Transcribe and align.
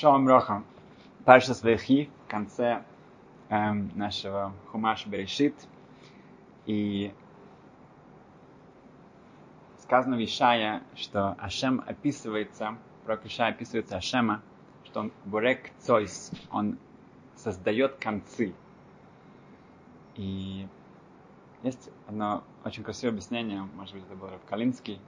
Шалом 0.00 0.26
Роха. 0.26 0.64
Парша 1.26 1.52
Свехи 1.52 2.08
в 2.24 2.30
конце 2.30 2.82
эм, 3.50 3.92
нашего 3.94 4.54
Хумаш 4.72 5.04
Берешит. 5.04 5.54
И 6.64 7.12
сказано 9.76 10.16
в 10.16 10.24
Ишая, 10.24 10.82
что 10.96 11.36
Ашем 11.38 11.84
описывается, 11.86 12.78
пророк 13.04 13.26
Ишая 13.26 13.50
описывается 13.50 13.98
Ашема, 13.98 14.40
что 14.84 15.00
он 15.00 15.12
бурек 15.26 15.70
цойс, 15.80 16.30
он 16.50 16.78
создает 17.36 17.96
концы. 17.96 18.54
И 20.16 20.66
есть 21.62 21.90
одно 22.06 22.42
очень 22.64 22.84
красивое 22.84 23.12
объяснение, 23.12 23.68
может 23.74 23.94
быть, 23.94 24.04
это 24.04 24.14
был 24.14 24.28
Рав 24.30 24.40
Калинский, 24.48 24.98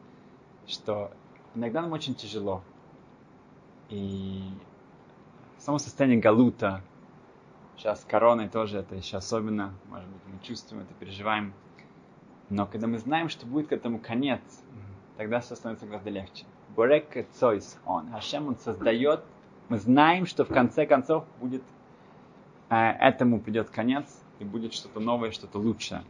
что 0.66 1.10
иногда 1.54 1.80
нам 1.80 1.92
очень 1.92 2.14
тяжело. 2.14 2.62
И 3.88 4.52
само 5.62 5.78
состояние 5.78 6.18
галута, 6.18 6.82
сейчас 7.76 8.04
короной 8.08 8.48
тоже 8.48 8.78
это 8.78 8.96
еще 8.96 9.16
особенно, 9.16 9.72
может 9.88 10.08
быть, 10.08 10.22
мы 10.26 10.38
чувствуем 10.42 10.82
это, 10.82 10.92
переживаем. 10.94 11.54
Но 12.50 12.66
когда 12.66 12.88
мы 12.88 12.98
знаем, 12.98 13.28
что 13.28 13.46
будет 13.46 13.68
к 13.68 13.72
этому 13.72 13.98
конец, 13.98 14.40
тогда 15.16 15.40
все 15.40 15.54
становится 15.54 15.86
гораздо 15.86 16.10
легче. 16.10 16.44
Борек 16.76 17.26
цойс 17.32 17.78
он. 17.86 18.10
Хашем 18.10 18.48
он 18.48 18.56
создает. 18.56 19.22
Мы 19.68 19.78
знаем, 19.78 20.26
что 20.26 20.44
в 20.44 20.48
конце 20.48 20.84
концов 20.84 21.24
будет 21.40 21.62
э, 22.68 22.74
этому 22.74 23.40
придет 23.40 23.70
конец 23.70 24.20
и 24.38 24.44
будет 24.44 24.74
что-то 24.74 25.00
новое, 25.00 25.30
что-то 25.30 25.58
лучшее. 25.58 26.02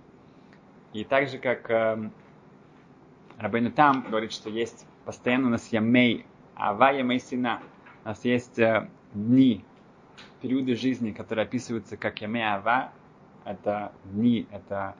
И 0.95 1.05
так 1.05 1.29
же, 1.29 1.38
как 1.38 1.71
э, 1.71 2.10
Рабейну 3.38 3.71
Там 3.71 4.02
говорит, 4.09 4.32
что 4.32 4.51
есть 4.51 4.87
постоянно 5.05 5.48
у 5.48 5.51
нас 5.51 5.69
ямей, 5.69 6.27
ава 6.57 6.93
ямей 6.93 7.21
сина. 7.21 7.60
У 8.05 8.09
нас 8.09 8.24
есть 8.24 8.59
э, 8.59 8.88
дни, 9.15 9.65
периоды 10.41 10.77
жизни, 10.77 11.12
которые 11.12 11.45
описываются 11.45 11.96
как 11.96 12.21
ямей 12.21 12.43
ава. 12.43 12.93
Это 13.45 13.93
дни, 14.05 14.46
это 14.51 14.95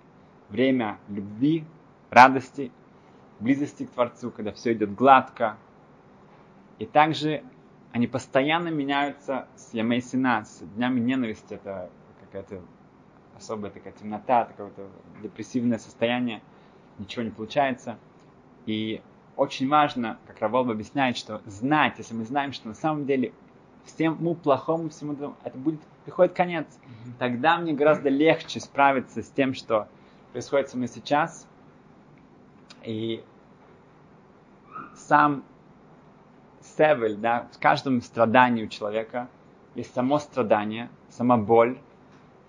время 0.49 0.99
любви, 1.09 1.65
радости, 2.11 2.73
близости 3.41 3.85
к 3.87 3.91
Творцу, 3.91 4.31
когда 4.31 4.53
все 4.53 4.73
идет 4.73 4.95
гладко. 4.95 5.57
И 6.79 6.87
также 6.87 7.43
они 7.93 8.07
постоянно 8.07 8.69
меняются 8.69 9.47
с 9.55 9.75
Ямей 9.75 10.01
Сина, 10.01 10.45
с 10.45 10.61
днями 10.77 10.99
ненависти. 10.99 11.55
Это 11.55 11.91
какая-то 12.21 12.63
особая 13.37 13.71
такая 13.71 13.93
темнота, 13.93 14.45
какое-то 14.47 14.89
депрессивное 15.23 15.79
состояние, 15.79 16.43
ничего 16.99 17.23
не 17.23 17.31
получается. 17.31 17.99
И 18.67 19.03
очень 19.37 19.69
важно, 19.69 20.19
как 20.27 20.41
Равол 20.41 20.71
объясняет, 20.71 21.17
что 21.17 21.43
знать, 21.47 21.95
если 21.99 22.15
мы 22.15 22.25
знаем, 22.25 22.53
что 22.53 22.69
на 22.69 22.75
самом 22.75 23.07
деле 23.07 23.33
всему 23.85 24.35
плохому, 24.35 24.89
всему 24.91 25.37
это 25.45 25.59
будет, 25.59 25.81
приходит 26.05 26.35
конец, 26.35 26.67
mm-hmm. 26.67 27.13
тогда 27.19 27.59
мне 27.59 27.73
гораздо 27.73 28.09
легче 28.09 28.61
справиться 28.61 29.23
с 29.23 29.31
тем, 29.31 29.55
что 29.55 29.89
происходит 30.33 30.69
со 30.69 30.77
мной 30.77 30.89
сейчас. 30.89 31.47
И 32.85 33.25
сам 34.95 35.45
севель, 36.61 37.17
да, 37.17 37.49
в 37.53 37.59
каждом 37.59 38.01
страдании 38.03 38.65
у 38.65 38.69
человека 38.69 39.29
есть 39.75 39.95
само 39.95 40.19
страдание, 40.19 40.91
сама 41.09 41.37
боль. 41.37 41.79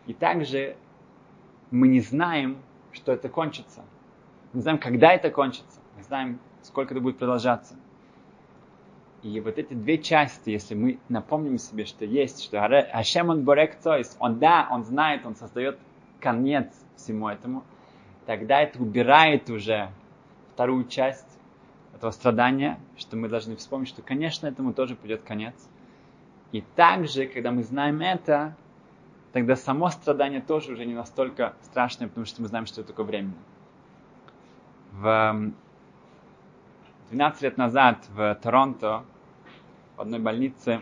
И 0.07 0.13
также 0.13 0.75
мы 1.71 1.87
не 1.87 2.01
знаем, 2.01 2.57
что 2.91 3.11
это 3.11 3.29
кончится. 3.29 3.83
Мы 4.53 4.61
знаем, 4.61 4.77
когда 4.77 5.11
это 5.13 5.29
кончится. 5.29 5.79
Мы 5.97 6.03
знаем, 6.03 6.39
сколько 6.61 6.93
это 6.93 7.01
будет 7.01 7.17
продолжаться. 7.17 7.75
И 9.23 9.39
вот 9.39 9.57
эти 9.57 9.73
две 9.73 9.97
части, 9.99 10.49
если 10.49 10.75
мы 10.75 10.99
напомним 11.07 11.57
себе, 11.57 11.85
что 11.85 12.03
есть, 12.03 12.43
что 12.43 12.61
Ашем 12.65 13.29
он 13.29 13.43
борек 13.45 13.77
есть 13.97 14.17
он 14.19 14.37
да, 14.37 14.67
он 14.69 14.83
знает, 14.83 15.25
он 15.25 15.35
создает 15.37 15.79
конец 16.19 16.67
всему 16.97 17.29
этому, 17.29 17.63
тогда 18.25 18.61
это 18.61 18.81
убирает 18.81 19.49
уже 19.49 19.89
вторую 20.53 20.85
часть 20.89 21.39
этого 21.95 22.11
страдания, 22.11 22.77
что 22.97 23.15
мы 23.15 23.29
должны 23.29 23.55
вспомнить, 23.55 23.87
что, 23.87 24.01
конечно, 24.01 24.45
этому 24.45 24.73
тоже 24.73 24.95
придет 24.95 25.21
конец. 25.23 25.55
И 26.51 26.59
также, 26.75 27.25
когда 27.25 27.51
мы 27.51 27.63
знаем 27.63 28.01
это, 28.01 28.57
тогда 29.31 29.55
само 29.55 29.89
страдание 29.89 30.41
тоже 30.41 30.73
уже 30.73 30.85
не 30.85 30.93
настолько 30.93 31.53
страшное, 31.61 32.09
потому 32.09 32.25
что 32.25 32.41
мы 32.41 32.49
знаем, 32.49 32.65
что 32.65 32.81
это 32.81 32.89
только 32.89 33.05
временно. 33.05 33.33
В 34.91 35.53
12 37.09 37.41
лет 37.41 37.57
назад 37.57 38.05
в 38.09 38.35
Торонто 38.41 39.05
в 39.95 40.01
одной 40.01 40.19
больнице 40.19 40.81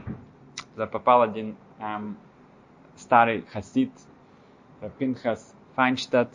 туда 0.74 0.88
попал 0.88 1.22
один 1.22 1.56
эм, 1.80 2.18
старый 2.96 3.44
хасид 3.44 3.92
Пинхас 4.98 5.54
Файнштадт. 5.76 6.30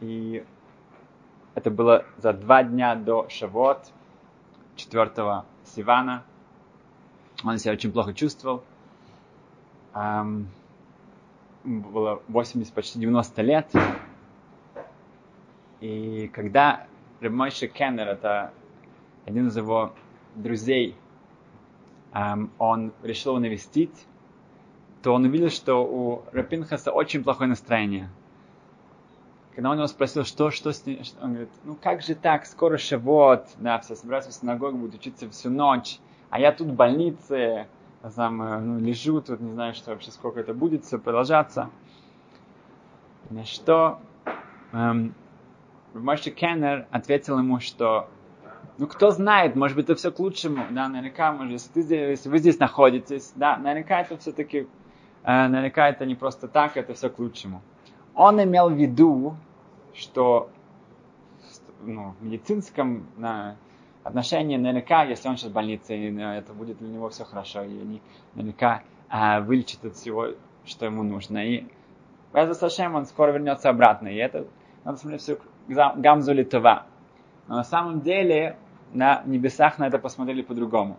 И 0.00 0.44
это 1.54 1.70
было 1.70 2.04
за 2.18 2.32
два 2.32 2.62
дня 2.62 2.94
до 2.94 3.28
Шавот, 3.28 3.92
4 4.76 5.44
Сивана. 5.64 6.24
Он 7.44 7.58
себя 7.58 7.72
очень 7.72 7.92
плохо 7.92 8.12
чувствовал. 8.14 8.64
Эм, 9.94 10.48
было 11.64 12.22
80, 12.28 12.72
почти 12.72 12.98
90 12.98 13.42
лет. 13.42 13.72
И 15.80 16.28
когда 16.32 16.86
Ремойши 17.20 17.68
Кеннер, 17.68 18.08
это 18.08 18.52
один 19.26 19.48
из 19.48 19.56
его 19.56 19.92
друзей, 20.34 20.96
он 22.12 22.92
решил 23.02 23.32
его 23.32 23.40
навестить, 23.40 24.06
то 25.02 25.14
он 25.14 25.24
увидел, 25.24 25.50
что 25.50 25.84
у 25.84 26.22
Рапинхаса 26.32 26.90
очень 26.92 27.22
плохое 27.22 27.48
настроение. 27.48 28.08
Когда 29.54 29.70
он 29.70 29.76
его 29.76 29.86
спросил, 29.86 30.24
что, 30.24 30.50
что 30.50 30.72
с 30.72 30.86
ним, 30.86 31.00
он 31.20 31.30
говорит, 31.30 31.50
ну 31.64 31.74
как 31.74 32.02
же 32.02 32.14
так, 32.14 32.46
скоро 32.46 32.78
Шавот, 32.78 33.46
да, 33.58 33.78
все 33.80 33.96
собираются 33.96 34.30
в 34.30 34.34
синагогу, 34.34 34.78
будут 34.78 34.96
учиться 34.96 35.28
всю 35.30 35.50
ночь, 35.50 35.98
а 36.30 36.38
я 36.38 36.52
тут 36.52 36.68
в 36.68 36.74
больнице, 36.74 37.66
там, 38.14 38.42
э, 38.42 38.58
ну, 38.60 38.78
лежу 38.78 39.20
тут, 39.20 39.40
не 39.40 39.50
знаю, 39.52 39.74
что 39.74 39.90
вообще, 39.90 40.10
сколько 40.10 40.40
это 40.40 40.54
будет 40.54 40.84
все 40.84 40.98
продолжаться. 40.98 41.70
На 43.30 43.44
что 43.44 43.98
эм, 44.72 45.14
Мойши 45.92 46.30
Кеннер 46.30 46.86
ответил 46.90 47.38
ему, 47.38 47.60
что 47.60 48.08
ну, 48.78 48.86
кто 48.86 49.10
знает, 49.10 49.56
может 49.56 49.76
быть, 49.76 49.86
это 49.86 49.96
все 49.96 50.12
к 50.12 50.20
лучшему, 50.20 50.64
да, 50.70 50.88
наверняка, 50.88 51.32
может, 51.32 51.52
если, 51.52 51.72
ты 51.72 51.82
здесь, 51.82 52.10
если 52.10 52.28
вы 52.28 52.38
здесь 52.38 52.58
находитесь, 52.60 53.32
да, 53.34 53.56
наверняка 53.56 54.00
это 54.00 54.16
все-таки, 54.18 54.68
э, 55.24 55.48
наверняка 55.48 55.88
это 55.88 56.06
не 56.06 56.14
просто 56.14 56.46
так, 56.46 56.76
это 56.76 56.94
все 56.94 57.10
к 57.10 57.18
лучшему. 57.18 57.60
Он 58.14 58.42
имел 58.42 58.70
в 58.70 58.74
виду, 58.74 59.36
что 59.94 60.50
ну, 61.82 62.14
в 62.20 62.24
медицинском 62.24 63.08
на, 63.16 63.56
отношении 64.04 64.56
наверняка, 64.56 65.02
если 65.02 65.28
он 65.28 65.36
сейчас 65.36 65.50
в 65.50 65.54
больнице, 65.54 65.94
это 65.96 66.52
будет 66.52 66.78
для 66.78 66.88
него 66.88 67.08
все 67.08 67.24
хорошо, 67.24 67.62
и 67.62 67.80
они 67.80 68.00
наверняка 68.34 68.82
э, 69.10 69.40
вылечат 69.40 69.84
от 69.84 69.96
всего, 69.96 70.28
что 70.64 70.86
ему 70.86 71.02
нужно. 71.02 71.38
И 71.44 71.66
Без 72.32 72.56
Сашем 72.56 72.94
он 72.94 73.06
скоро 73.06 73.32
вернется 73.32 73.70
обратно. 73.70 74.08
И 74.08 74.16
это 74.16 74.46
надо 74.84 74.98
смотреть 74.98 75.22
все 75.22 75.38
гамзу. 75.66 76.32
Но 76.32 77.56
на 77.56 77.64
самом 77.64 78.02
деле 78.02 78.56
на 78.92 79.22
небесах 79.26 79.78
на 79.78 79.86
это 79.86 79.98
посмотрели 79.98 80.42
по-другому. 80.42 80.98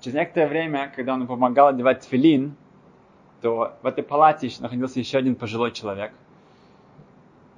Через 0.00 0.14
некоторое 0.16 0.46
время, 0.46 0.92
когда 0.94 1.14
он 1.14 1.26
помогал 1.26 1.68
одевать 1.68 2.04
филин, 2.04 2.54
то 3.40 3.76
в 3.82 3.86
этой 3.86 4.04
палате 4.04 4.50
находился 4.60 4.98
еще 4.98 5.18
один 5.18 5.34
пожилой 5.34 5.72
человек. 5.72 6.12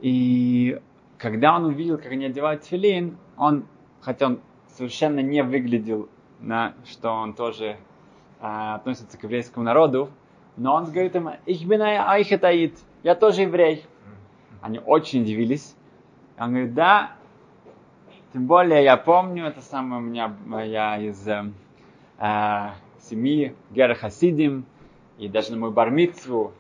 И 0.00 0.80
когда 1.18 1.54
он 1.54 1.66
увидел, 1.66 1.98
как 1.98 2.12
они 2.12 2.26
одевают 2.26 2.64
филин, 2.64 3.18
он, 3.36 3.66
хотя 4.00 4.26
он 4.26 4.40
совершенно 4.68 5.20
не 5.20 5.42
выглядел, 5.42 6.08
на, 6.40 6.74
что 6.86 7.10
он 7.10 7.34
тоже 7.34 7.76
а, 8.40 8.76
относится 8.76 9.18
к 9.18 9.22
еврейскому 9.24 9.64
народу, 9.64 10.10
но 10.56 10.74
он 10.74 10.86
говорит 10.86 11.14
им, 11.14 11.28
ich 11.46 11.66
bin 11.66 11.80
ein 11.80 12.72
я 13.02 13.14
тоже 13.14 13.42
еврей. 13.42 13.84
Они 14.60 14.78
очень 14.78 15.22
удивились. 15.22 15.74
Он 16.38 16.50
говорит, 16.50 16.74
да, 16.74 17.12
тем 18.32 18.46
более 18.46 18.84
я 18.84 18.96
помню, 18.96 19.46
это 19.46 19.60
самое 19.60 20.00
у 20.00 20.04
меня, 20.04 20.34
я 20.62 20.98
из 20.98 21.26
э, 21.26 21.50
э, 22.18 22.68
семьи 23.00 23.56
Гера 23.70 23.94
Хасидим, 23.94 24.64
и 25.18 25.28
даже 25.28 25.52
на 25.52 25.58
мою 25.58 25.72
бармицу, 25.72 26.52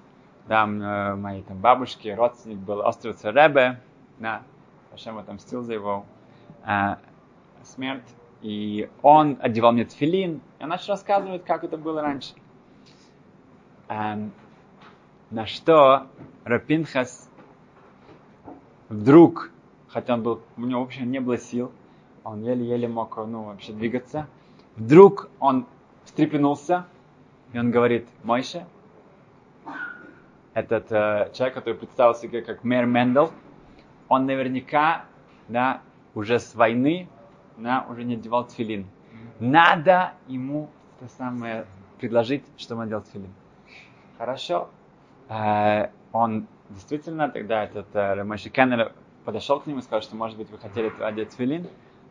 там 0.48 0.82
э, 0.82 1.14
моей 1.14 1.42
там, 1.42 1.58
бабушки, 1.58 2.08
родственник 2.08 2.58
был 2.58 2.80
Остров 2.80 3.24
Ребе, 3.24 3.80
да, 4.18 4.42
Хашем 4.90 5.18
отомстил 5.18 5.62
за 5.62 5.74
его 5.74 6.04
э, 6.66 6.96
смерть. 7.62 8.08
И 8.42 8.88
он 9.02 9.38
одевал 9.40 9.72
мне 9.72 9.84
тфилин, 9.84 10.40
и 10.58 10.62
он 10.62 10.70
начал 10.70 10.94
рассказывать, 10.94 11.44
как 11.44 11.62
это 11.62 11.76
было 11.76 12.00
раньше. 12.00 12.34
Эм, 13.88 14.32
на 15.30 15.46
что 15.46 16.06
Рапинхас 16.44 17.30
вдруг 18.88 19.50
хотя 19.90 20.14
он 20.14 20.22
был, 20.22 20.40
у 20.56 20.62
него 20.62 20.80
вообще 20.80 21.02
не 21.02 21.20
было 21.20 21.36
сил, 21.36 21.72
он 22.24 22.42
еле-еле 22.42 22.88
мог 22.88 23.16
ну, 23.16 23.44
вообще 23.44 23.72
двигаться. 23.72 24.26
Вдруг 24.76 25.28
он 25.38 25.66
встрепенулся, 26.04 26.86
и 27.52 27.58
он 27.58 27.70
говорит, 27.70 28.08
Мойше, 28.22 28.66
этот 30.54 30.90
э, 30.90 31.30
человек, 31.32 31.54
который 31.54 31.74
представил 31.74 32.14
как 32.44 32.64
мэр 32.64 32.86
Мендел, 32.86 33.30
он 34.08 34.26
наверняка, 34.26 35.04
да, 35.48 35.82
уже 36.14 36.38
с 36.38 36.54
войны, 36.54 37.08
да, 37.56 37.86
уже 37.88 38.04
не 38.04 38.14
одевал 38.14 38.46
тфилин. 38.46 38.86
Надо 39.38 40.12
ему 40.26 40.70
то 40.98 41.08
самое 41.16 41.66
предложить, 41.98 42.44
что 42.56 42.74
он 42.74 42.82
одел 42.82 43.02
тфилин. 43.02 43.32
Хорошо. 44.18 44.68
Э, 45.28 45.88
он 46.12 46.46
действительно 46.70 47.28
тогда 47.28 47.64
этот 47.64 47.86
э, 47.94 48.22
Мойше 48.24 48.50
Кеннер 48.50 48.92
подошел 49.30 49.60
к 49.60 49.66
нему 49.68 49.78
и 49.78 49.82
сказал, 49.82 50.02
что, 50.02 50.16
может 50.16 50.36
быть, 50.36 50.50
вы 50.50 50.58
хотели 50.58 50.92
одеть 51.00 51.28
тфилин. 51.28 51.68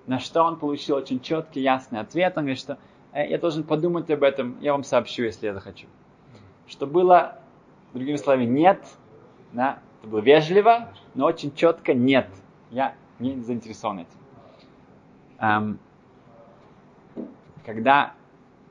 На 0.07 0.19
что 0.19 0.41
он 0.43 0.57
получил 0.57 0.95
очень 0.95 1.19
четкий, 1.19 1.59
ясный 1.59 1.99
ответ. 1.99 2.37
Он 2.37 2.43
говорит, 2.43 2.59
что 2.59 2.77
э, 3.11 3.29
я 3.29 3.37
должен 3.37 3.63
подумать 3.65 4.09
об 4.09 4.23
этом, 4.23 4.57
я 4.61 4.71
вам 4.71 4.85
сообщу, 4.85 5.23
если 5.23 5.47
я 5.47 5.53
захочу. 5.53 5.87
Что 6.65 6.87
было, 6.87 7.39
другими 7.93 8.15
словами, 8.15 8.45
нет. 8.45 8.81
Да, 9.51 9.79
это 9.99 10.09
было 10.09 10.21
вежливо, 10.21 10.93
но 11.13 11.25
очень 11.25 11.53
четко 11.53 11.93
нет. 11.93 12.29
Я 12.71 12.95
не 13.19 13.35
заинтересован 13.41 13.99
этим. 13.99 14.19
Эм, 15.39 15.79
когда 17.65 18.13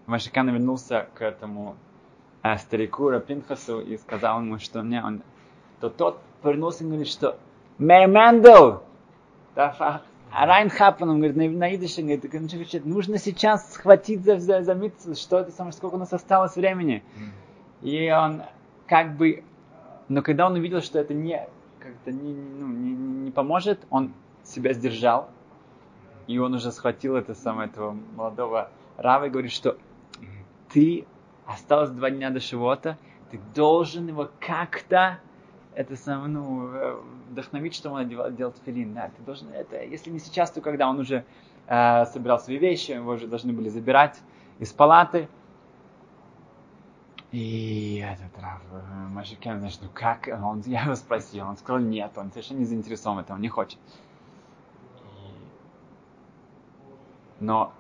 Машикан 0.07 0.49
вернулся 0.49 1.07
к 1.13 1.21
этому 1.21 1.77
э, 2.43 2.57
старику 2.57 3.11
Рапинхасу 3.11 3.83
и 3.83 3.99
сказал 3.99 4.41
ему, 4.41 4.59
что 4.59 4.83
мне 4.83 5.05
он, 5.05 5.23
то 5.81 5.91
тот 5.91 6.19
повернулся 6.41 6.85
и 6.85 6.87
говорит, 6.87 7.09
что 7.09 7.39
Мендел, 7.79 8.83
Райнхапан, 10.33 11.09
он 11.09 11.17
говорит, 11.19 11.37
на, 11.37 11.49
на 11.49 11.75
идыше, 11.75 12.03
говорит, 12.03 12.85
нужно 12.85 13.19
сейчас 13.19 13.73
схватить 13.73 14.25
за, 14.25 14.39
за, 14.39 14.63
за 14.63 14.75
митцу, 14.75 15.15
что 15.15 15.39
это 15.39 15.51
самое, 15.53 15.73
сколько 15.73 15.95
у 15.95 15.99
нас 15.99 16.13
осталось 16.13 16.57
времени. 16.57 17.03
И 17.83 18.11
он 18.11 18.43
как 18.87 19.17
бы, 19.17 19.45
но 20.09 20.23
когда 20.23 20.47
он 20.47 20.55
увидел, 20.55 20.81
что 20.83 20.99
это 20.99 21.15
не, 21.15 21.47
как-то 21.79 22.11
не, 22.13 22.35
ну, 22.35 22.67
не, 22.67 22.95
не 22.95 23.31
поможет, 23.31 23.81
он 23.91 24.13
себя 24.45 24.73
сдержал, 24.73 25.29
и 26.27 26.39
он 26.39 26.55
уже 26.55 26.73
схватил 26.73 27.17
это 27.17 27.35
самое, 27.35 27.69
этого 27.69 27.97
молодого 28.17 28.71
Рава 28.97 29.27
и 29.27 29.31
говорит, 29.31 29.53
что 29.53 29.79
ты 30.73 31.07
осталось 31.47 31.91
два 31.91 32.11
дня 32.11 32.31
до 32.31 32.41
Шивота, 32.41 32.99
ты 33.31 33.41
должен 33.55 34.09
его 34.09 34.29
как-то 34.41 35.21
это 35.79 35.95
самое, 35.95 36.29
ну, 36.29 36.73
э, 36.73 37.01
вдохновить, 37.31 37.73
что 37.73 37.91
он 37.91 38.09
делал, 38.09 38.33
делал 38.33 38.53
филин. 38.67 38.95
Да, 38.95 39.13
ты 39.17 39.23
должен, 39.23 39.49
это, 39.53 39.81
если 39.85 40.11
не 40.11 40.19
сейчас, 40.19 40.51
то 40.51 40.61
когда 40.61 40.89
он 40.91 40.99
уже 40.99 41.25
э, 41.69 42.05
собирал 42.07 42.41
свои 42.41 42.59
вещи, 42.59 42.91
его 42.91 43.13
уже 43.13 43.29
должны 43.29 43.53
были 43.53 43.69
забирать 43.69 44.21
из 44.59 44.73
палаты. 44.73 45.29
И 47.31 48.05
этот 48.05 48.43
Рав 48.43 48.61
э, 48.73 49.09
Машикен, 49.11 49.61
значит, 49.61 49.79
ну 49.81 49.89
как? 49.95 50.27
Он, 50.27 50.63
я 50.67 50.83
его 50.83 50.97
спросил, 50.97 51.47
он 51.47 51.57
сказал, 51.57 51.81
нет, 51.81 52.11
он 52.17 52.33
совершенно 52.33 52.59
не 52.59 52.65
заинтересован 52.65 53.19
в 53.19 53.21
этом, 53.21 53.37
он 53.37 53.43
не 53.43 53.49
хочет. 53.49 53.79
Но 57.39 57.73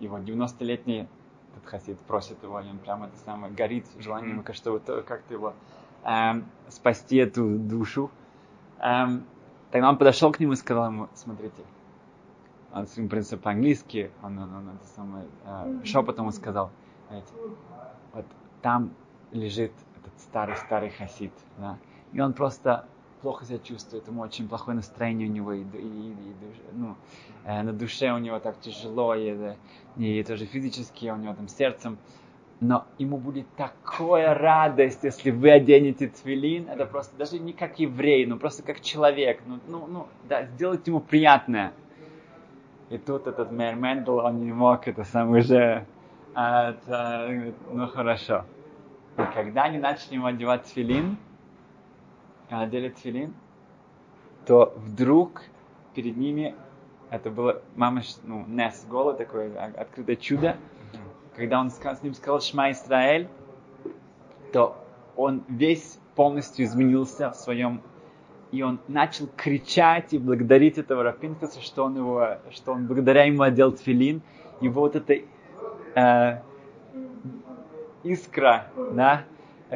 его 0.00 0.18
90-летний 0.18 1.06
этот 1.52 1.70
хасид 1.70 2.00
просит 2.00 2.42
его, 2.42 2.58
и 2.58 2.68
он 2.68 2.78
прямо 2.78 3.06
это 3.06 3.16
самое 3.18 3.52
горит 3.52 3.86
желанием, 4.00 4.40
mm-hmm. 4.40 5.04
как-то 5.04 5.32
его 5.32 5.54
эм, 6.04 6.44
спасти 6.68 7.16
эту 7.16 7.58
душу. 7.58 8.10
Эм, 8.80 9.24
тогда 9.70 9.88
он 9.88 9.98
подошел 9.98 10.32
к 10.32 10.40
нему 10.40 10.52
и 10.52 10.56
сказал 10.56 10.86
ему, 10.86 11.08
смотрите, 11.14 11.62
он 12.72 12.86
с 12.86 12.96
ним, 12.96 13.06
в 13.06 13.10
принципе, 13.10 13.36
по-английски, 13.36 14.10
он, 14.22 14.38
он, 14.38 14.52
он 14.52 14.68
это 14.70 14.86
самое, 14.96 15.26
э, 15.44 15.84
шепотом 15.84 16.30
сказал, 16.32 16.70
знаете, 17.08 17.32
вот 18.12 18.24
там 18.62 18.90
лежит 19.30 19.72
этот 20.00 20.20
старый-старый 20.20 20.90
хасид, 20.90 21.32
да, 21.56 21.78
и 22.12 22.20
он 22.20 22.32
просто 22.32 22.86
плохо 23.22 23.44
себя 23.44 23.58
чувствует, 23.58 24.06
ему 24.08 24.22
очень 24.22 24.48
плохое 24.48 24.76
настроение 24.76 25.28
у 25.28 25.32
него, 25.32 25.52
и, 25.52 25.62
и, 25.62 25.62
и, 25.62 26.14
ну, 26.72 26.96
э, 27.44 27.62
на 27.62 27.72
душе 27.72 28.12
у 28.12 28.18
него 28.18 28.40
так 28.40 28.60
тяжело, 28.60 29.14
и, 29.14 29.56
и 29.96 30.22
тоже 30.24 30.44
физически, 30.44 31.06
у 31.06 31.16
него 31.16 31.34
там 31.34 31.48
сердцем, 31.48 31.96
но 32.64 32.86
ему 32.96 33.18
будет 33.18 33.46
такая 33.56 34.32
радость, 34.32 35.04
если 35.04 35.30
вы 35.30 35.50
оденете 35.50 36.08
твилин, 36.08 36.70
это 36.70 36.86
просто 36.86 37.14
даже 37.18 37.38
не 37.38 37.52
как 37.52 37.78
еврей, 37.78 38.24
но 38.24 38.38
просто 38.38 38.62
как 38.62 38.80
человек, 38.80 39.42
ну, 39.46 39.60
ну, 39.68 39.86
ну 39.86 40.06
да, 40.28 40.46
сделать 40.46 40.86
ему 40.86 41.00
приятное. 41.00 41.74
И 42.88 42.96
тут 42.96 43.26
этот 43.26 43.52
мэр 43.52 43.74
Мендел, 43.74 44.16
он 44.18 44.42
не 44.42 44.52
мог, 44.52 44.88
это 44.88 45.04
сам 45.04 45.32
уже, 45.32 45.84
а, 46.34 46.70
это, 46.70 47.52
ну 47.70 47.86
хорошо. 47.88 48.46
И 49.18 49.22
когда 49.34 49.64
они 49.64 49.76
начали 49.76 50.14
ему 50.14 50.26
одевать 50.26 50.64
твилин, 50.64 51.18
одели 52.48 52.88
твилин, 52.88 53.34
то 54.46 54.72
вдруг 54.76 55.42
перед 55.94 56.16
ними, 56.16 56.54
это 57.10 57.28
было 57.28 57.60
мама, 57.76 58.00
ну, 58.22 58.46
Нес 58.46 58.86
голод, 58.88 59.18
такое 59.18 59.52
а, 59.54 59.66
открытое 59.78 60.16
чудо, 60.16 60.56
когда 61.36 61.60
он 61.60 61.70
с 61.70 62.02
ним 62.02 62.14
сказал 62.14 62.40
Шма 62.40 62.70
Исраэль, 62.70 63.28
то 64.52 64.76
он 65.16 65.42
весь 65.48 65.98
полностью 66.14 66.64
изменился 66.64 67.30
в 67.30 67.36
своем 67.36 67.82
и 68.54 68.62
он 68.62 68.78
начал 68.86 69.28
кричать 69.36 70.12
и 70.12 70.18
благодарить 70.18 70.78
этого 70.78 71.02
Рафинкаса, 71.02 71.60
что 71.60 71.84
он 71.84 71.96
его, 71.96 72.38
что 72.52 72.70
он 72.70 72.86
благодаря 72.86 73.24
ему 73.24 73.42
одел 73.42 73.72
тфилин. 73.72 74.22
И 74.60 74.68
вот 74.68 74.94
эта 74.94 75.22
э, 75.96 76.40
искра, 78.04 78.66
да, 78.92 79.24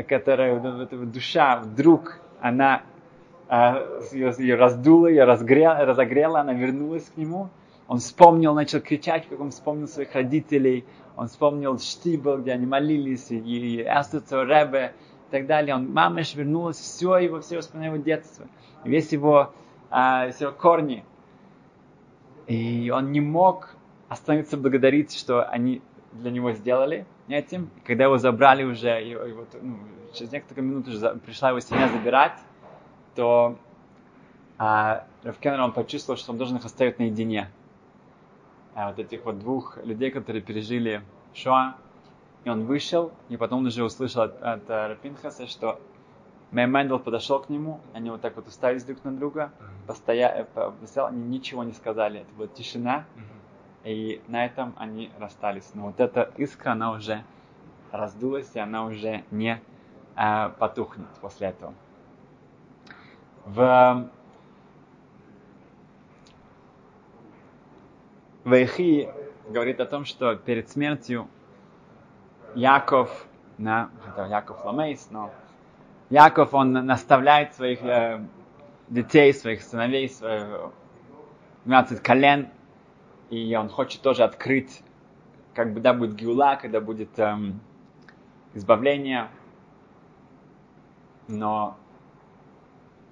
которая, 0.09 0.55
вот 0.55 0.81
эта 0.81 0.97
душа, 0.97 1.57
вдруг 1.57 2.21
она 2.41 2.83
э, 3.49 4.01
ее, 4.13 4.33
ее 4.39 4.55
раздула, 4.55 5.09
ее 5.09 5.25
разгрела, 5.25 5.85
разогрела, 5.85 6.41
она 6.41 6.53
вернулась 6.53 7.11
к 7.13 7.17
нему. 7.17 7.49
Он 7.89 8.01
вспомнил, 8.01 8.55
начал 8.55 8.81
кричать, 8.81 9.27
как 9.29 9.41
он 9.41 9.51
вспомнил 9.51 9.89
своих 9.89 10.15
родителей, 10.15 10.85
он 11.17 11.29
вспомнил 11.29 11.79
Штибл, 11.79 12.37
где 12.37 12.53
они 12.53 12.67
молились, 12.67 13.31
и, 13.31 13.81
Астуцо 13.81 14.43
Ребе, 14.43 14.95
и 15.29 15.31
так 15.31 15.47
далее. 15.47 15.75
Он, 15.75 15.91
мамеш 15.91 16.35
вернулась, 16.35 16.77
все 16.77 17.17
его, 17.17 17.41
все 17.41 17.57
воспоминания 17.57 17.95
его 17.95 18.05
детства, 18.05 18.47
весь 18.85 19.11
его, 19.11 19.55
а, 19.89 20.31
все 20.31 20.45
его 20.45 20.55
корни. 20.55 21.03
И 22.47 22.91
он 22.95 23.11
не 23.11 23.23
мог 23.23 23.75
остановиться 24.11 24.59
благодарить, 24.59 25.19
что 25.19 25.49
они 25.49 25.81
для 26.13 26.31
него 26.31 26.53
сделали 26.53 27.07
этим. 27.27 27.71
И 27.79 27.81
когда 27.87 28.05
его 28.05 28.19
забрали 28.19 28.65
уже, 28.65 28.89
его, 29.03 29.25
его, 29.25 29.47
ну, 29.63 29.79
через 30.13 30.31
несколько 30.31 30.61
минут 30.61 30.89
уже 30.89 31.15
пришла 31.25 31.51
его 31.51 31.61
семья 31.61 31.89
забирать, 31.89 32.39
то 33.15 33.57
а, 34.59 35.07
Равкенер, 35.23 35.61
он 35.63 35.73
почувствовал, 35.73 36.19
что 36.19 36.33
он 36.33 36.39
должен 36.39 36.59
их 36.59 36.67
оставить 36.67 36.99
наедине 36.99 37.49
вот 38.75 38.99
этих 38.99 39.25
вот 39.25 39.39
двух 39.39 39.79
людей, 39.85 40.11
которые 40.11 40.43
пережили 40.43 41.03
Шоа. 41.35 41.77
И 42.45 42.51
он 42.51 42.65
вышел, 42.65 43.13
и 43.29 43.37
потом 43.37 43.67
уже 43.67 43.83
услышал 43.85 44.23
от, 44.23 44.41
от 44.43 44.71
э, 44.71 44.89
Рапинхаса, 44.89 45.47
что 45.47 45.81
Мэй 46.51 46.67
Мэндл 46.67 46.99
подошел 46.99 47.41
к 47.41 47.51
нему, 47.51 47.81
они 47.93 48.11
вот 48.11 48.23
так 48.23 48.37
вот 48.37 48.47
уставились 48.47 48.85
друг 48.85 49.05
на 49.05 49.13
друга, 49.13 49.53
постоя... 49.87 50.47
Э, 50.55 50.71
они 51.07 51.23
ничего 51.25 51.63
не 51.63 51.73
сказали, 51.73 52.21
это 52.21 52.33
была 52.35 52.47
тишина, 52.49 53.05
и 53.85 54.23
на 54.29 54.47
этом 54.47 54.75
они 54.79 55.11
расстались. 55.19 55.71
Но 55.75 55.87
вот 55.87 56.01
эта 56.01 56.31
искра, 56.39 56.71
она 56.71 56.93
уже 56.93 57.23
раздулась, 57.93 58.51
и 58.55 58.59
она 58.59 58.85
уже 58.87 59.25
не 59.31 59.61
э, 60.17 60.49
потухнет 60.59 61.09
после 61.21 61.49
этого. 61.49 61.75
В 63.45 64.09
Вайхи 68.49 69.11
говорит 69.51 69.79
о 69.79 69.85
том, 69.85 70.07
что 70.07 70.35
перед 70.35 70.71
смертью 70.71 71.29
Яков, 72.55 73.27
да, 73.59 73.91
это 74.07 74.25
Яков 74.25 74.65
Ламейс, 74.65 75.09
но 75.11 75.31
Яков, 76.09 76.55
он 76.55 76.73
наставляет 76.73 77.55
своих 77.55 77.83
э, 77.83 78.25
детей, 78.89 79.35
своих 79.35 79.61
сыновей, 79.61 80.09
своих 80.09 80.73
12 81.67 82.01
колен, 82.01 82.49
и 83.29 83.55
он 83.55 83.69
хочет 83.69 84.01
тоже 84.01 84.25
открыть, 84.25 84.83
как 85.53 85.75
бы, 85.75 85.81
да, 85.81 85.93
будет 85.93 86.15
Гиула, 86.15 86.57
когда 86.57 86.81
будет 86.81 87.19
эм, 87.19 87.61
избавление, 88.55 89.29
но 91.27 91.77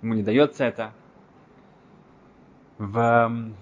ему 0.00 0.14
не 0.14 0.22
дается 0.22 0.64
это. 0.64 0.92
В 2.78 3.52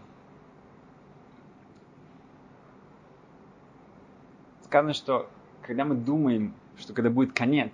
сказано, 4.75 4.93
что 4.93 5.31
когда 5.63 5.85
мы 5.85 5.95
думаем, 5.95 6.53
что 6.77 6.95
когда 6.95 7.09
будет 7.09 7.33
конец, 7.33 7.71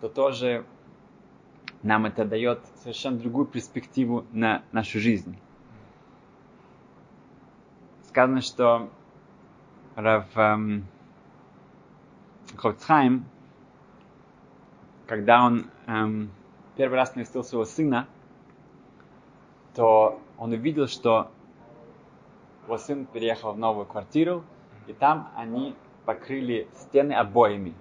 то 0.00 0.08
тоже 0.08 0.64
нам 1.82 2.06
это 2.06 2.24
дает 2.24 2.60
совершенно 2.76 3.18
другую 3.18 3.44
перспективу 3.44 4.24
на 4.32 4.62
нашу 4.72 5.00
жизнь. 5.00 5.38
Сказано, 8.08 8.40
что 8.40 8.88
Рав, 9.96 10.34
эм, 10.34 10.86
Хоцхайм, 12.56 13.26
когда 15.06 15.44
он 15.44 15.66
эм, 15.88 16.30
первый 16.74 16.94
раз 16.94 17.16
навестил 17.16 17.44
своего 17.44 17.66
сына, 17.66 18.08
то 19.74 20.18
он 20.38 20.52
увидел, 20.52 20.86
что 20.86 21.30
его 22.64 22.78
сын 22.78 23.04
переехал 23.04 23.52
в 23.52 23.58
новую 23.58 23.84
квартиру, 23.84 24.42
и 24.86 24.94
там 24.94 25.30
они 25.36 25.76
покрыли 26.08 26.66
стены 26.74 27.12
обоями. 27.12 27.74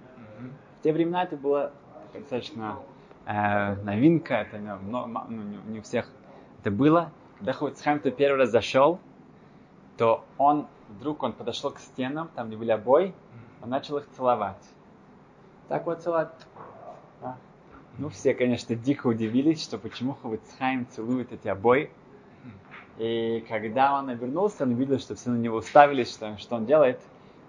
В 0.79 0.83
те 0.83 0.91
времена 0.91 1.23
это 1.23 1.37
было 1.37 1.71
достаточно 2.13 2.77
э, 3.25 3.75
новинка, 3.83 4.33
это 4.33 4.57
не, 4.57 4.75
ну, 4.75 5.07
не, 5.29 5.71
не 5.71 5.79
у 5.79 5.81
всех 5.81 6.09
это 6.59 6.69
было. 6.69 7.13
Когда 7.37 7.53
Хоцхайм 7.53 8.01
то 8.01 8.11
первый 8.11 8.39
раз 8.39 8.49
зашел, 8.49 8.99
то 9.95 10.25
он 10.37 10.67
вдруг 10.89 11.23
он 11.23 11.31
подошел 11.31 11.71
к 11.71 11.79
стенам, 11.79 12.29
там 12.35 12.49
где 12.49 12.57
были 12.57 12.71
обои, 12.71 13.13
он 13.61 13.69
начал 13.69 13.95
их 13.95 14.09
целовать. 14.17 14.61
Так 15.69 15.85
вот 15.85 16.01
целовать. 16.01 16.33
Да. 17.21 17.37
Ну, 17.97 18.09
все, 18.09 18.33
конечно, 18.33 18.75
дико 18.75 19.07
удивились, 19.07 19.63
что 19.63 19.77
почему 19.77 20.17
Хавицхайм 20.21 20.85
целует 20.87 21.31
эти 21.31 21.47
обои. 21.47 21.91
И 22.97 23.45
когда 23.47 23.97
он 23.97 24.09
обернулся, 24.09 24.63
он 24.63 24.73
увидел, 24.73 24.99
что 24.99 25.15
все 25.15 25.29
на 25.29 25.37
него 25.37 25.59
уставились, 25.59 26.11
что, 26.11 26.37
что 26.37 26.57
он 26.57 26.65
делает. 26.65 26.99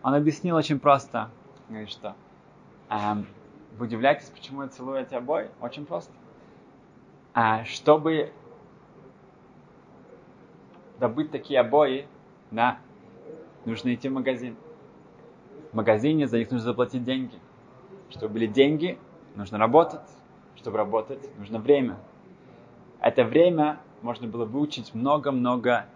Он 0.02 0.14
объяснил 0.14 0.56
очень 0.56 0.78
просто. 0.78 1.30
Говорит, 1.68 1.90
что 1.90 2.14
эм, 2.88 3.26
вы 3.76 3.86
удивляетесь, 3.86 4.28
почему 4.30 4.62
я 4.62 4.68
целую 4.68 5.00
эти 5.00 5.14
обои? 5.14 5.50
Очень 5.60 5.86
просто. 5.86 6.12
А, 7.34 7.64
чтобы 7.64 8.32
добыть 10.98 11.30
такие 11.30 11.60
обои, 11.60 12.06
да, 12.50 12.78
нужно 13.64 13.94
идти 13.94 14.08
в 14.08 14.12
магазин. 14.12 14.56
В 15.72 15.76
магазине 15.76 16.26
за 16.26 16.38
них 16.38 16.50
нужно 16.50 16.64
заплатить 16.64 17.04
деньги. 17.04 17.38
Чтобы 18.10 18.34
были 18.34 18.46
деньги, 18.46 18.98
нужно 19.34 19.58
работать. 19.58 20.00
Чтобы 20.56 20.78
работать, 20.78 21.20
нужно 21.38 21.58
время. 21.58 21.98
Это 23.00 23.24
время 23.24 23.78
можно 24.02 24.26
было 24.26 24.44
выучить 24.44 24.94
много-много 24.94 25.86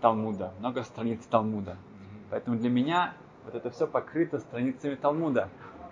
Талмуда, 0.00 0.52
много 0.60 0.82
страниц 0.82 1.24
Талмуда. 1.26 1.76
Поэтому 2.30 2.56
для 2.56 2.70
меня 2.70 3.14
вот 3.44 3.54
это 3.54 3.70
все 3.70 3.86
покрыто 3.86 4.38
страницами 4.38 4.94
Талмуда. 4.94 5.48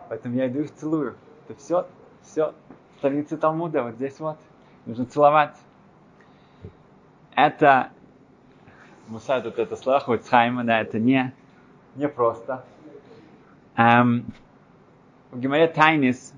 Поэтому 0.09 0.35
я 0.37 0.49
иду 0.49 0.61
их 0.61 0.75
целую. 0.75 1.16
Это 1.49 1.59
все, 1.59 1.87
все 2.23 2.54
страницы 2.99 3.37
Талмуда, 3.37 3.82
вот 3.82 3.94
здесь 3.94 4.18
вот. 4.21 4.38
Нужно 4.87 5.06
целовать. 5.06 5.56
Это 7.35 7.92
Мусай 9.09 9.42
тут 9.42 9.59
это 9.59 9.76
слово 9.76 10.00
Хуцхайма, 10.00 10.64
да, 10.64 10.80
это 10.80 10.99
не, 10.99 11.35
не 11.97 12.09
просто. 12.09 12.64
Um, 13.76 14.25
в 15.30 15.38
Гимаре 15.38 15.66
Тайнис, 15.66 16.32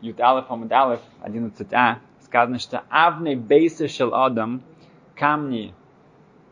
Ют 0.00 0.20
Алеф 0.20 0.50
Амуд 0.50 0.72
Алеф, 0.72 1.00
11а, 1.22 1.96
сказано, 2.20 2.58
что 2.58 2.82
Авны 2.90 3.36
Бейса 3.36 3.88
Шел 3.88 4.14
Адам, 4.14 4.62
камни 5.14 5.74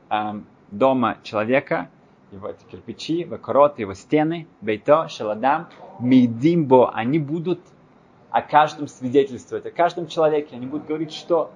um, 0.08 0.44
дома 0.70 1.18
человека, 1.22 1.90
его 2.32 2.48
эти 2.48 2.64
кирпичи, 2.70 3.24
вакорот, 3.24 3.78
его 3.78 3.94
стены, 3.94 4.46
бейто, 4.60 5.08
шеладам, 5.08 5.68
мейдимбо, 6.00 6.90
они 6.92 7.18
будут 7.18 7.60
о 8.30 8.42
каждом 8.42 8.88
свидетельствовать, 8.88 9.66
о 9.66 9.70
каждом 9.70 10.06
человеке, 10.06 10.56
они 10.56 10.66
будут 10.66 10.86
говорить, 10.86 11.12
что 11.12 11.50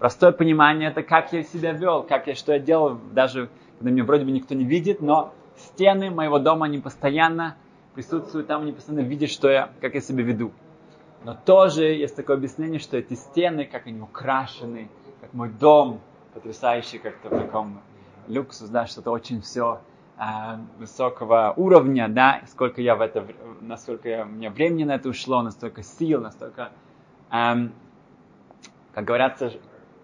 Простое 0.00 0.32
понимание 0.32 0.88
это 0.88 1.02
как 1.02 1.30
я 1.34 1.42
себя 1.42 1.72
вел, 1.72 2.02
как 2.02 2.26
я, 2.26 2.34
что 2.34 2.54
я 2.54 2.58
делал, 2.58 2.98
даже 3.12 3.50
когда 3.78 3.90
меня 3.90 4.02
вроде 4.02 4.24
бы 4.24 4.30
никто 4.30 4.54
не 4.54 4.64
видит, 4.64 5.02
но 5.02 5.34
стены 5.58 6.10
моего 6.10 6.38
дома, 6.38 6.64
они 6.64 6.78
постоянно 6.78 7.58
присутствуют 7.94 8.46
там, 8.46 8.62
они 8.62 8.72
постоянно 8.72 9.04
видят, 9.04 9.28
что 9.28 9.50
я, 9.50 9.70
как 9.82 9.92
я 9.92 10.00
себя 10.00 10.24
веду. 10.24 10.52
Но 11.22 11.34
тоже 11.34 11.84
есть 11.84 12.16
такое 12.16 12.36
объяснение, 12.36 12.80
что 12.80 12.96
эти 12.96 13.12
стены, 13.12 13.66
как 13.66 13.86
они 13.86 14.00
украшены, 14.00 14.88
как 15.20 15.34
мой 15.34 15.50
дом, 15.50 16.00
потрясающий 16.32 16.96
как-то 16.96 17.28
в 17.28 17.38
таком 17.38 17.82
люксус, 18.26 18.70
да, 18.70 18.86
что-то 18.86 19.10
очень 19.10 19.42
все 19.42 19.82
высокого 20.78 21.54
уровня, 21.56 22.06
да, 22.08 22.42
сколько 22.46 22.82
я 22.82 22.94
в 22.94 23.00
это, 23.00 23.26
насколько 23.62 24.08
я, 24.08 24.24
у 24.24 24.28
меня 24.28 24.50
времени 24.50 24.84
на 24.84 24.96
это 24.96 25.08
ушло, 25.08 25.40
настолько 25.40 25.82
сил, 25.82 26.20
настолько, 26.20 26.72
эм, 27.30 27.72
как 28.92 29.04
говорится, 29.06 29.52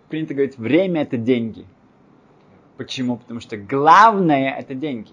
принято 0.08 0.32
говорить, 0.32 0.56
время 0.56 1.02
это 1.02 1.18
деньги. 1.18 1.66
Почему? 2.78 3.18
Потому 3.18 3.40
что 3.40 3.58
главное 3.58 4.52
это 4.52 4.74
деньги. 4.74 5.12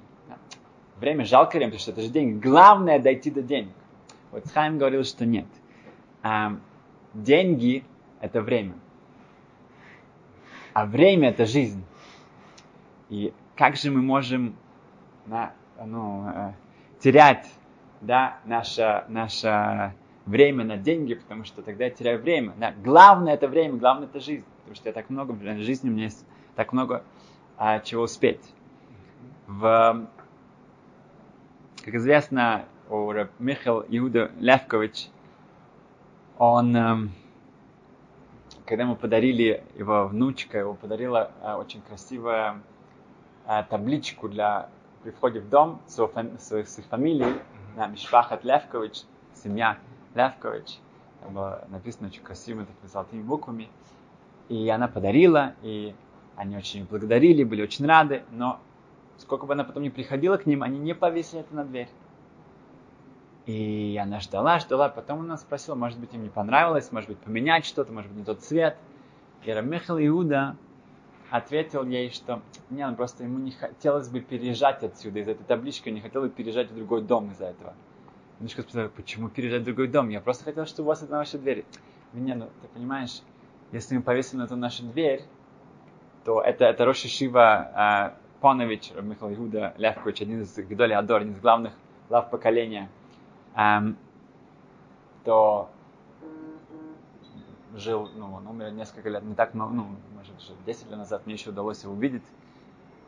Время 0.99 1.25
жалко 1.25 1.57
время, 1.57 1.71
потому 1.71 1.81
что 1.81 1.91
это 1.91 2.01
же 2.01 2.07
деньги. 2.07 2.39
Главное 2.39 2.99
дойти 2.99 3.29
до 3.29 3.41
денег. 3.41 3.73
Вот 4.31 4.47
Хайм 4.53 4.77
говорил, 4.77 5.03
что 5.03 5.25
нет. 5.25 5.47
А, 6.21 6.55
деньги 7.13 7.83
это 8.21 8.41
время. 8.41 8.75
А 10.73 10.85
время 10.85 11.29
это 11.29 11.45
жизнь. 11.45 11.83
И 13.09 13.33
как 13.55 13.75
же 13.75 13.91
мы 13.91 14.01
можем 14.01 14.55
на, 15.25 15.53
ну, 15.85 16.29
э, 16.29 16.53
терять 16.99 17.51
да, 18.01 18.37
наше, 18.45 19.05
наше 19.07 19.93
время 20.25 20.63
на 20.63 20.77
деньги, 20.77 21.15
потому 21.15 21.45
что 21.45 21.61
тогда 21.61 21.85
я 21.85 21.89
теряю 21.89 22.21
время. 22.21 22.53
Да, 22.57 22.73
главное 22.83 23.33
это 23.33 23.47
время, 23.47 23.77
главное 23.77 24.07
это 24.07 24.19
жизнь 24.19 24.45
потому 24.63 24.75
что 24.75 24.89
я 24.89 24.93
так 24.93 25.09
много, 25.09 25.31
в 25.31 25.63
жизни 25.63 25.89
у 25.89 25.91
меня 25.91 26.05
есть 26.05 26.25
так 26.55 26.73
много 26.73 27.03
а, 27.57 27.79
чего 27.79 28.03
успеть. 28.03 28.41
В, 29.47 30.07
как 31.83 31.95
известно, 31.95 32.65
у 32.89 33.11
Михаил 33.39 33.85
Иуда 33.89 34.31
Левкович, 34.39 35.09
он, 36.37 36.75
эм, 36.75 37.11
когда 38.65 38.83
ему 38.83 38.95
подарили, 38.95 39.63
его 39.75 40.07
внучка 40.07 40.57
его 40.57 40.73
подарила 40.73 41.31
а, 41.41 41.57
очень 41.57 41.81
красивую 41.81 42.61
а, 43.45 43.63
табличку 43.63 44.29
для 44.29 44.69
при 45.03 45.11
входе 45.11 45.41
в 45.41 45.49
дом 45.49 45.81
своей, 45.87 46.37
своей 46.39 46.87
фамилии, 46.89 47.35
на 47.75 47.87
Мишпахат 47.87 48.43
Левкович, 48.43 49.03
семья 49.33 49.77
Левкович. 50.15 50.79
Там 51.21 51.33
было 51.33 51.65
написано 51.69 52.07
очень 52.07 52.23
красивыми 52.23 52.65
такими 52.65 52.89
золотыми 52.89 53.21
буквами. 53.21 53.69
И 54.49 54.69
она 54.69 54.87
подарила, 54.87 55.53
и 55.61 55.95
они 56.35 56.57
очень 56.57 56.85
благодарили, 56.85 57.43
были 57.43 57.61
очень 57.61 57.85
рады, 57.85 58.23
но 58.31 58.59
сколько 59.17 59.45
бы 59.45 59.53
она 59.53 59.63
потом 59.63 59.83
не 59.83 59.89
приходила 59.89 60.37
к 60.37 60.45
ним, 60.45 60.63
они 60.63 60.79
не 60.79 60.93
повесили 60.93 61.41
это 61.41 61.55
на 61.55 61.63
дверь. 61.65 61.89
И 63.45 63.99
она 64.01 64.19
ждала, 64.19 64.59
ждала, 64.59 64.89
потом 64.89 65.21
она 65.21 65.37
спросила, 65.37 65.75
может 65.75 65.99
быть, 65.99 66.13
им 66.13 66.23
не 66.23 66.29
понравилось, 66.29 66.91
может 66.91 67.09
быть, 67.09 67.19
поменять 67.19 67.65
что-то, 67.65 67.91
может 67.91 68.09
быть, 68.09 68.19
не 68.19 68.25
тот 68.25 68.41
цвет. 68.41 68.77
И 69.43 69.51
Рамихал 69.51 69.97
Иуда 69.99 70.55
ответил 71.33 71.83
ей, 71.83 72.11
что 72.11 72.43
не, 72.69 72.85
он 72.85 72.95
просто 72.95 73.23
ему 73.23 73.39
не 73.39 73.49
хотелось 73.49 74.07
бы 74.07 74.19
переезжать 74.19 74.83
отсюда, 74.83 75.17
из 75.17 75.27
этой 75.27 75.43
таблички, 75.43 75.89
он 75.89 75.95
не 75.95 76.01
хотел 76.01 76.21
бы 76.21 76.29
переезжать 76.29 76.69
в 76.69 76.75
другой 76.75 77.01
дом 77.01 77.31
из-за 77.31 77.45
этого. 77.45 77.73
Немножко 78.37 78.61
спросила, 78.61 78.87
почему 78.89 79.29
переезжать 79.29 79.63
в 79.63 79.65
другой 79.65 79.87
дом? 79.87 80.09
Я 80.09 80.21
просто 80.21 80.43
хотел, 80.43 80.67
чтобы 80.67 80.85
у 80.85 80.89
вас 80.89 81.01
это 81.01 81.11
на 81.11 81.17
вашей 81.17 81.39
двери. 81.39 81.65
Не, 82.13 82.35
ну, 82.35 82.51
ты 82.61 82.67
понимаешь, 82.67 83.23
если 83.71 83.95
мы 83.95 84.03
повесим 84.03 84.37
на 84.37 84.43
эту 84.43 84.55
нашу 84.55 84.83
дверь, 84.83 85.23
то 86.23 86.39
это, 86.39 86.65
это 86.65 86.85
Роши 86.85 87.07
Шива 87.07 88.13
э, 88.15 88.39
Понович, 88.39 88.91
Михаил 89.01 89.35
Иуда 89.35 89.73
Левкович, 89.79 90.21
один 90.21 90.43
из 90.43 90.55
Гдоли 90.55 90.93
Адор, 90.93 91.21
один 91.21 91.33
из 91.33 91.39
главных 91.39 91.73
глав 92.09 92.29
поколения, 92.29 92.91
эм, 93.55 93.97
то 95.23 95.71
жил, 97.75 98.09
ну, 98.15 98.33
он 98.33 98.47
умер 98.47 98.71
несколько 98.71 99.09
лет, 99.09 99.23
не 99.23 99.35
так 99.35 99.53
много, 99.53 99.73
ну, 99.73 99.85
может, 100.15 100.33
10 100.65 100.89
лет 100.89 100.97
назад 100.97 101.25
мне 101.25 101.35
еще 101.35 101.49
удалось 101.49 101.83
его 101.83 101.93
увидеть. 101.93 102.23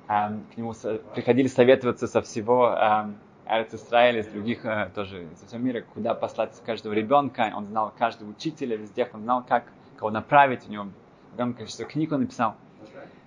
Эм, 0.08 0.46
к 0.54 0.58
нему 0.58 0.74
приходили 1.14 1.48
советоваться 1.48 2.08
со 2.08 2.22
всего 2.22 2.70
эм, 2.70 3.18
Эрц 3.48 3.74
Израиля, 3.74 4.22
из 4.22 4.28
других 4.28 4.66
э, 4.66 4.92
тоже, 4.94 5.28
со 5.36 5.46
всего 5.46 5.60
мира, 5.60 5.82
куда 5.94 6.14
послать 6.14 6.52
каждого 6.66 6.94
ребенка. 6.94 7.52
Он 7.56 7.66
знал 7.66 7.94
каждого 7.98 8.30
учителя, 8.30 8.76
везде 8.76 9.10
он 9.14 9.22
знал, 9.22 9.44
как 9.48 9.66
кого 9.98 10.12
направить, 10.12 10.68
у 10.68 10.72
него 10.72 10.88
огромное 11.34 11.56
количество 11.56 11.86
книг 11.86 12.12
он 12.12 12.22
написал. 12.22 12.56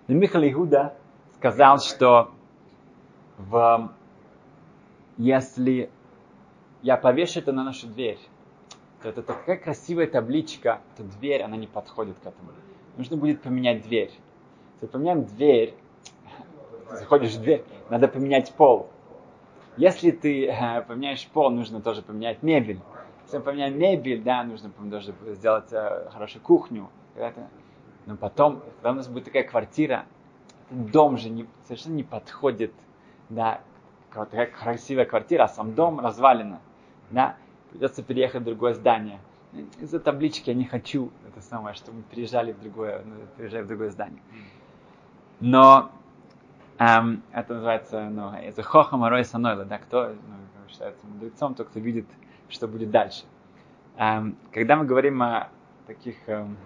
Но 0.06 0.14
Михаил 0.14 0.50
Игуда 0.50 0.94
сказал, 1.36 1.78
что 1.78 2.32
в, 3.36 3.92
если 5.16 5.90
я 6.82 6.96
повешу 6.96 7.40
это 7.40 7.52
на 7.52 7.64
нашу 7.64 7.86
дверь, 7.86 8.18
это 9.02 9.22
такая 9.22 9.56
красивая 9.56 10.06
табличка, 10.06 10.80
то 10.96 11.04
дверь, 11.04 11.42
она 11.42 11.56
не 11.56 11.66
подходит 11.66 12.16
к 12.18 12.26
этому. 12.26 12.50
Нужно 12.96 13.16
будет 13.16 13.42
поменять 13.42 13.82
дверь. 13.82 14.10
Если 14.74 14.86
поменяем 14.86 15.24
дверь, 15.24 15.74
заходишь 16.90 17.34
в 17.34 17.42
дверь, 17.42 17.64
надо 17.90 18.08
поменять 18.08 18.52
пол. 18.52 18.90
Если 19.76 20.10
ты 20.10 20.48
э, 20.48 20.82
поменяешь 20.82 21.26
пол, 21.28 21.50
нужно 21.50 21.80
тоже 21.80 22.02
поменять 22.02 22.42
мебель. 22.42 22.80
Если 23.24 23.38
мы 23.38 23.44
поменяем 23.44 23.78
мебель, 23.78 24.22
да, 24.22 24.42
нужно 24.42 24.72
даже 24.78 25.14
сделать 25.26 25.72
э, 25.72 26.08
хорошую 26.12 26.42
кухню. 26.42 26.88
Но 28.06 28.16
потом, 28.16 28.62
когда 28.76 28.92
у 28.92 28.94
нас 28.94 29.06
будет 29.06 29.26
такая 29.26 29.44
квартира, 29.44 30.06
дом 30.70 31.18
же 31.18 31.28
не, 31.28 31.46
совершенно 31.64 31.94
не 31.94 32.02
подходит, 32.02 32.72
да, 33.28 33.60
такая 34.12 34.46
красивая 34.46 35.04
квартира, 35.04 35.44
а 35.44 35.48
сам 35.48 35.74
дом 35.74 36.00
развалина. 36.00 36.60
да, 37.10 37.36
придется 37.70 38.02
переехать 38.02 38.42
в 38.42 38.44
другое 38.44 38.74
здание. 38.74 39.20
Из-за 39.80 39.98
таблички 39.98 40.50
я 40.50 40.54
не 40.54 40.64
хочу, 40.64 41.10
это 41.26 41.40
самое, 41.40 41.74
чтобы 41.74 41.98
мы 41.98 42.02
переезжали 42.04 42.52
в 42.52 42.60
другое, 42.60 43.02
ну, 43.04 43.14
переезжали 43.36 43.62
в 43.62 43.68
другое 43.68 43.90
здание. 43.90 44.20
Но 45.40 45.90
эм, 46.78 47.22
это 47.32 47.54
называется, 47.54 48.08
ну, 48.10 48.32
это 48.32 48.62
хохам 48.62 49.04
арой 49.04 49.24
санойла, 49.24 49.64
да, 49.64 49.78
кто 49.78 50.08
ну, 50.08 50.68
считается 50.68 51.06
мудрецом, 51.06 51.54
тот, 51.54 51.68
кто 51.68 51.80
видит, 51.80 52.06
что 52.48 52.68
будет 52.68 52.90
дальше. 52.90 53.24
Эм, 53.96 54.36
когда 54.52 54.76
мы 54.76 54.84
говорим 54.84 55.22
о 55.22 55.48
таких 55.86 56.16
эм, 56.26 56.56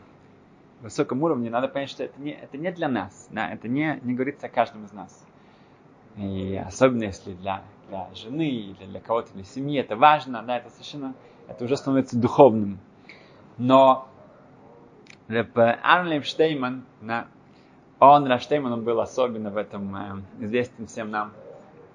высоком 0.81 1.23
уровне, 1.23 1.51
надо 1.51 1.69
понять, 1.69 1.91
что 1.91 2.05
это 2.05 2.21
не, 2.21 2.33
это 2.33 2.59
не 2.59 2.73
для 2.73 2.89
нас, 2.89 3.29
да, 3.31 3.49
это 3.49 3.69
не, 3.69 4.01
не 4.03 4.15
говорится 4.15 4.47
о 4.47 4.51
каждом 4.51 4.85
из 4.85 4.93
нас. 4.93 5.25
И 6.17 6.61
особенно 6.67 7.05
если 7.05 7.33
для, 7.35 7.63
для 7.93 8.09
жены 8.15 8.49
или 8.49 8.87
для 8.87 9.01
кого-то, 9.01 9.33
для 9.35 9.45
семьи, 9.45 9.79
это 9.79 9.97
важно, 9.97 10.43
да, 10.43 10.57
это 10.57 10.71
совершенно, 10.71 11.15
это 11.47 11.65
уже 11.65 11.77
становится 11.77 12.19
духовным. 12.19 12.79
Но 13.59 14.09
Арнлейм 15.29 16.23
Штейман, 16.23 16.85
да, 17.03 17.27
он, 18.01 18.27
Раштейман, 18.27 18.73
он 18.73 18.85
был 18.85 19.01
особенно 19.01 19.51
в 19.51 19.57
этом 19.57 19.95
э, 19.95 20.45
известен 20.45 20.87
всем 20.87 21.11
нам 21.11 21.33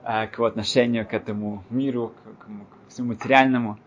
э, 0.03 0.27
к 0.27 0.35
его 0.35 0.45
отношению 0.45 1.05
к 1.05 1.13
этому 1.13 1.63
миру, 1.69 2.13
к, 2.23 2.43
к, 2.43 2.45
к 2.45 2.89
всему 2.89 3.09
материальному. 3.09 3.77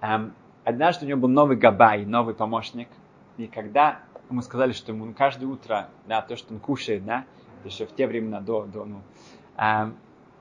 Эм, 0.00 0.34
однажды 0.64 1.06
у 1.06 1.08
него 1.08 1.20
был 1.20 1.28
новый 1.28 1.56
габай, 1.56 2.04
новый 2.04 2.34
помощник, 2.34 2.88
и 3.36 3.46
когда 3.46 4.00
ему 4.28 4.42
сказали, 4.42 4.72
что 4.72 4.92
ему 4.92 5.12
каждое 5.14 5.46
утро, 5.46 5.88
да, 6.06 6.20
то, 6.22 6.36
что 6.36 6.52
он 6.52 6.60
кушает, 6.60 7.04
да, 7.04 7.24
еще 7.64 7.86
в 7.86 7.94
те 7.94 8.06
времена 8.06 8.40
до, 8.40 8.64
до 8.64 8.84
ну, 8.84 9.02
э, 9.56 9.92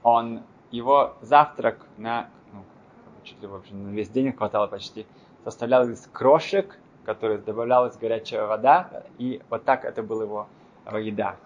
он, 0.01 0.41
его 0.75 1.15
завтрак 1.21 1.85
на, 1.97 2.29
ну, 2.53 2.63
чуть 3.23 3.41
ли, 3.41 3.47
в 3.47 3.55
общем, 3.55 3.83
на 3.83 3.95
весь 3.95 4.09
день 4.09 4.33
хватало 4.33 4.67
почти, 4.67 5.05
составлял 5.43 5.87
из 5.89 6.07
крошек, 6.11 6.77
которые 7.05 7.39
добавлялась 7.39 7.97
горячая 7.97 8.45
вода, 8.45 9.03
и 9.17 9.41
вот 9.49 9.63
так 9.63 9.85
это 9.85 10.03
была 10.03 10.23
его, 10.23 10.47
его 10.85 10.97
еда. 10.97 11.37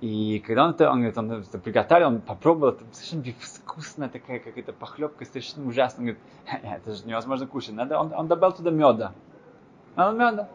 И 0.00 0.42
когда 0.46 0.64
он 0.64 0.70
это, 0.70 0.90
он, 0.90 0.96
говорит, 0.96 1.18
он 1.18 1.32
это 1.32 1.58
приготовил, 1.58 2.06
он 2.06 2.20
попробовал, 2.22 2.72
это 2.72 2.84
совершенно 2.92 3.22
вкусная 3.38 4.08
такая 4.08 4.38
какая-то 4.38 4.72
похлебка, 4.72 5.26
совершенно 5.26 5.68
ужасно. 5.68 6.00
Он 6.00 6.04
говорит, 6.06 6.22
это 6.62 6.94
же 6.94 7.04
невозможно 7.04 7.46
кушать. 7.46 7.74
Надо, 7.74 7.98
он, 7.98 8.12
он 8.14 8.26
добавил 8.26 8.56
туда 8.56 8.70
меда. 8.70 9.12
Он 9.96 10.16
меда. 10.16 10.48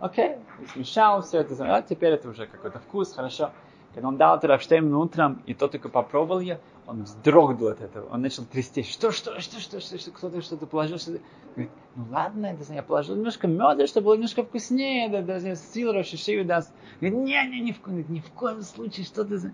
Окей, 0.00 0.36
смешал 0.72 1.22
все 1.22 1.38
это, 1.38 1.76
а 1.76 1.82
теперь 1.82 2.12
это 2.12 2.28
уже 2.28 2.46
какой-то 2.46 2.78
вкус, 2.78 3.14
хорошо. 3.14 3.50
Когда 3.92 4.08
он 4.08 4.16
дал 4.16 4.36
это 4.36 4.46
Рафштейму 4.46 5.00
утром, 5.00 5.42
и 5.46 5.54
тот 5.54 5.72
только 5.72 5.88
попробовал 5.88 6.40
ее, 6.40 6.60
он 6.86 7.02
вздрогнул 7.02 7.68
от 7.68 7.80
этого, 7.80 8.08
он 8.08 8.22
начал 8.22 8.44
трясти. 8.44 8.84
Что, 8.84 9.10
что, 9.10 9.40
что, 9.40 9.58
что, 9.58 9.80
что, 9.80 9.98
что 9.98 10.10
кто-то 10.12 10.42
что-то 10.42 10.66
положил, 10.66 10.98
что-то. 10.98 11.20
Говорит, 11.54 11.72
ну 11.96 12.06
ладно, 12.10 12.46
это, 12.46 12.72
я 12.72 12.82
положил 12.84 13.16
немножко 13.16 13.48
меда, 13.48 13.86
чтобы 13.88 14.06
было 14.06 14.14
немножко 14.14 14.44
вкуснее, 14.44 15.08
да, 15.08 15.22
да, 15.22 15.54
сил 15.56 15.92
Рошишию 15.92 16.44
даст. 16.44 16.72
Говорит, 17.00 17.18
не, 17.18 17.48
не, 17.48 17.60
ни 17.60 17.72
в, 17.72 18.10
ни 18.10 18.20
в 18.20 18.30
коем 18.30 18.62
случае, 18.62 19.04
что 19.06 19.24
ты 19.24 19.38
за... 19.38 19.52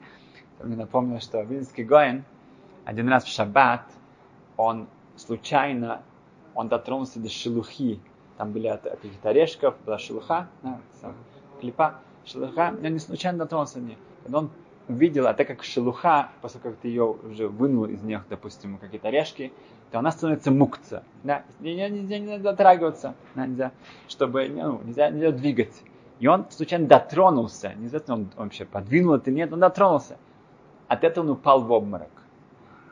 Мне 0.63 0.77
напомнил, 0.77 1.21
что 1.21 1.43
Вильнский 1.43 1.85
Гоин 1.85 2.25
один 2.85 3.09
раз 3.09 3.25
в 3.25 3.29
шаббат, 3.29 3.85
он 4.57 4.87
случайно, 5.17 6.03
он 6.55 6.69
дотронулся 6.69 7.21
до 7.21 7.29
шелухи, 7.29 8.01
там 8.37 8.53
были 8.53 8.69
от, 8.69 8.83
каких-то 8.83 9.31
орешков, 9.31 9.75
была 9.85 9.99
шелуха, 9.99 10.49
да, 10.63 10.79
клипа, 11.61 12.01
шелуха, 12.25 12.75
я 12.83 12.89
не 12.91 12.99
случайно 12.99 13.39
дотронулся 13.39 13.81
до 13.81 13.87
нее. 13.87 13.99
Когда 14.27 14.39
он 14.39 14.51
увидел, 14.89 15.29
а 15.29 15.35
так 15.35 15.47
как 15.47 15.63
шелуха, 15.63 16.31
после 16.43 16.59
как 16.61 16.75
ты 16.79 16.89
ее 16.89 17.05
уже 17.05 17.47
вынул 17.47 17.85
из 17.85 18.03
них, 18.03 18.23
допустим, 18.29 18.77
какие-то 18.77 19.07
орешки, 19.07 19.53
то 19.93 20.01
она 20.01 20.11
становится 20.11 20.51
мукца. 20.51 21.05
Да? 21.23 21.45
Нельзя, 21.61 21.89
нельзя, 21.89 22.19
нельзя 22.19 22.39
дотрагиваться, 22.39 23.15
нельзя, 23.37 23.71
чтобы, 24.09 24.49
ну, 24.49 24.81
нельзя, 24.83 25.11
нельзя 25.11 25.31
двигать. 25.31 25.81
И 26.19 26.27
он 26.27 26.47
случайно 26.51 26.89
дотронулся, 26.89 27.75
не 27.77 27.87
знаю, 27.87 28.05
он, 28.09 28.31
вообще 28.35 28.65
подвинул 28.65 29.15
это 29.15 29.31
или 29.31 29.37
нет, 29.37 29.53
он 29.53 29.61
дотронулся. 29.61 30.17
От 30.89 31.05
этого 31.05 31.23
он 31.23 31.31
упал 31.31 31.63
в 31.63 31.71
обморок. 31.71 32.11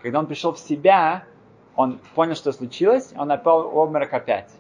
Когда 0.01 0.21
он 0.21 0.27
пришел 0.27 0.53
в 0.53 0.59
себя, 0.61 1.25
он 1.75 1.99
понял, 2.15 2.37
что 2.37 2.53
случилось, 2.53 3.13
он 3.17 3.33
упал 3.33 3.71
в 3.71 3.77
обморок 3.77 4.13
опять. 4.13 4.53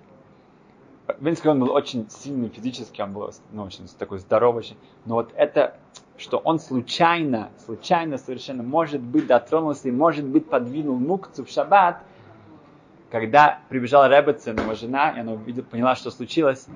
Винский 1.20 1.50
он 1.50 1.60
был 1.60 1.70
очень 1.70 2.08
сильный 2.10 2.48
физически, 2.48 3.00
он 3.00 3.12
был 3.12 3.30
ну, 3.52 3.62
очень 3.62 3.86
такой 3.98 4.18
здоровый. 4.18 4.76
Но 5.04 5.16
вот 5.16 5.32
это, 5.36 5.76
что 6.16 6.38
он 6.38 6.58
случайно, 6.58 7.50
случайно 7.64 8.18
совершенно, 8.18 8.62
может 8.62 9.00
быть, 9.00 9.26
дотронулся 9.26 9.88
и, 9.88 9.92
может 9.92 10.24
быть, 10.24 10.48
подвинул 10.48 10.96
мукцу 10.96 11.44
в 11.44 11.48
шаббат, 11.48 12.02
когда 13.10 13.60
прибежала 13.68 14.08
Ребецин, 14.08 14.58
его 14.58 14.74
жена, 14.74 15.10
и 15.10 15.20
она 15.20 15.32
увидела, 15.32 15.64
поняла, 15.64 15.94
что 15.94 16.10
случилось, 16.10 16.66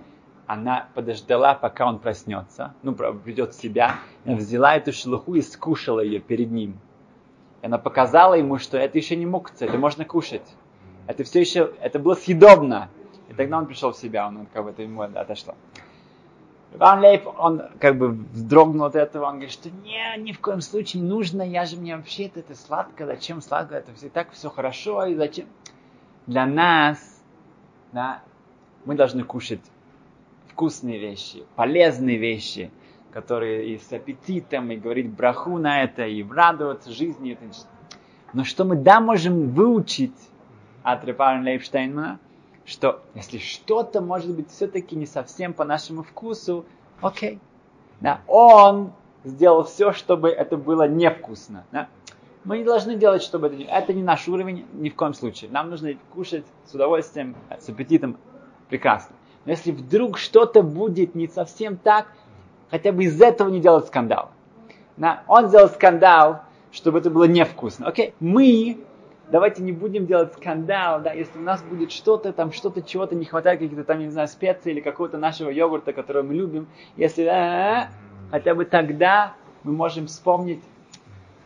она 0.47 0.89
подождала, 0.95 1.55
пока 1.55 1.87
он 1.87 1.99
проснется, 1.99 2.75
ну, 2.83 2.95
придет 2.95 3.53
в 3.53 3.61
себя, 3.61 3.97
и 4.25 4.35
взяла 4.35 4.77
эту 4.77 4.93
шелуху 4.93 5.35
и 5.35 5.43
скушала 5.43 6.01
ее 6.01 6.21
перед 6.21 6.51
ним. 6.51 6.79
И 7.63 7.67
она 7.67 7.79
показала 7.79 8.35
ему, 8.35 8.59
что 8.59 8.79
это 8.79 8.97
еще 8.99 9.17
не 9.17 9.27
мукца, 9.27 9.67
это 9.67 9.79
можно 9.79 10.05
кушать. 10.05 10.55
Это 11.07 11.25
все 11.25 11.41
еще, 11.41 11.73
это 11.81 11.99
было 11.99 12.15
съедобно. 12.15 12.89
И 13.29 13.35
тогда 13.35 13.59
он 13.59 13.67
пришел 13.67 13.93
в 13.93 13.97
себя, 13.97 14.27
он 14.27 14.47
как 14.53 14.65
бы 14.65 14.71
это 14.71 14.83
ему 14.83 15.03
отошло. 15.03 15.55
Лейб, 16.77 17.27
он 17.39 17.63
как 17.81 17.97
бы 17.97 18.11
вздрогнул 18.11 18.87
от 18.87 18.95
этого, 18.95 19.25
он 19.25 19.35
говорит, 19.35 19.53
что 19.53 19.71
не, 19.71 20.19
ни 20.19 20.33
в 20.33 20.41
коем 20.41 20.61
случае 20.61 21.03
нужно, 21.03 21.43
я 21.43 21.65
же 21.65 21.77
мне 21.77 21.97
вообще 21.97 22.27
это, 22.27 22.41
это 22.41 22.55
сладко, 22.55 23.07
зачем 23.07 23.41
сладко, 23.41 23.77
это 23.77 23.93
все 23.95 24.09
так 24.11 24.31
все 24.33 24.51
хорошо, 24.51 25.07
и 25.07 25.15
зачем? 25.15 25.47
Для 26.27 26.45
нас, 26.45 26.99
да, 27.93 28.23
мы 28.85 28.95
должны 28.95 29.25
кушать 29.25 29.63
вкусные 30.51 30.99
вещи, 30.99 31.45
полезные 31.57 32.19
вещи, 32.19 32.71
которые 33.13 33.75
и 33.75 33.79
с 33.79 33.93
аппетитом, 33.93 34.71
и 34.71 34.77
говорить 34.77 35.09
браху 35.09 35.59
на 35.59 35.83
это, 35.83 36.07
и 36.07 36.23
радоваться 36.23 36.91
жизни. 36.91 37.39
Но 38.35 38.45
что 38.45 38.65
мы 38.65 38.77
да 38.77 39.01
можем 39.01 39.51
выучить 39.51 40.19
от 40.83 41.05
Репарна 41.05 41.45
Лейбштейна, 41.45 42.19
что 42.69 43.01
если 43.15 43.39
что-то 43.39 44.01
может 44.03 44.31
быть 44.35 44.51
все-таки 44.51 44.95
не 44.95 45.07
совсем 45.07 45.55
по 45.55 45.65
нашему 45.65 46.03
вкусу, 46.03 46.67
окей. 47.01 47.41
Да, 48.01 48.21
он 48.27 48.93
сделал 49.25 49.65
все, 49.65 49.93
чтобы 49.93 50.29
это 50.29 50.57
было 50.57 50.87
невкусно. 50.87 51.65
Да? 51.73 51.89
Мы 52.45 52.59
не 52.59 52.65
должны 52.65 52.95
делать, 52.95 53.23
чтобы 53.23 53.49
это... 53.49 53.57
Это 53.57 53.93
не 53.95 54.03
наш 54.03 54.29
уровень 54.29 54.67
ни 54.75 54.91
в 54.91 54.95
коем 54.95 55.15
случае. 55.15 55.51
Нам 55.51 55.71
нужно 55.71 55.95
кушать 56.13 56.45
с 56.67 56.75
удовольствием, 56.75 57.37
с 57.59 57.69
аппетитом. 57.69 58.19
Прекрасно. 58.69 59.17
Но 59.45 59.53
если 59.53 59.73
вдруг 59.73 60.19
что-то 60.19 60.63
будет 60.63 61.15
не 61.15 61.27
совсем 61.27 61.79
так, 61.79 62.09
хотя 62.71 62.93
бы 62.93 63.05
из 63.05 63.21
этого 63.21 63.49
не 63.49 63.61
делать 63.61 63.87
скандал. 63.87 64.31
Да? 64.99 65.25
Он 65.27 65.49
сделал 65.49 65.69
скандал, 65.69 66.43
чтобы 66.71 66.99
это 66.99 67.09
было 67.09 67.25
невкусно. 67.25 67.89
Окей, 67.89 68.15
мы 68.21 68.79
давайте 69.31 69.63
не 69.63 69.73
будем 69.73 70.07
делать 70.07 70.35
скандал, 70.35 71.01
да, 71.01 71.13
если 71.13 71.39
у 71.39 71.43
нас 71.43 71.63
будет 71.63 71.93
что-то 71.93 72.33
там, 72.33 72.53
что-то, 72.53 72.83
чего-то 72.83 73.15
не 73.15 73.25
хватает, 73.25 73.61
каких-то 73.61 73.85
там, 73.85 73.99
не 73.99 74.09
знаю, 74.09 74.29
специй 74.29 74.73
или 74.73 74.81
какого-то 74.81 75.19
нашего 75.19 75.51
йогурта, 75.51 75.93
который 75.93 76.23
мы 76.23 76.35
любим, 76.35 76.67
если 76.97 77.25
а, 77.25 77.91
хотя 78.31 78.55
бы 78.55 78.65
тогда 78.65 79.35
мы 79.63 79.73
можем 79.73 80.07
вспомнить 80.07 80.63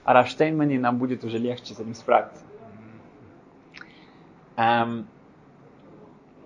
о 0.05 0.13
Рафштейнмане, 0.15 0.79
нам 0.79 0.99
будет 0.99 1.25
уже 1.25 1.39
легче 1.39 1.75
с 1.75 1.81
этим 1.81 1.95
справиться. 1.95 2.45
Эм, 4.57 5.07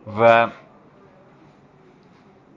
в, 0.05 0.53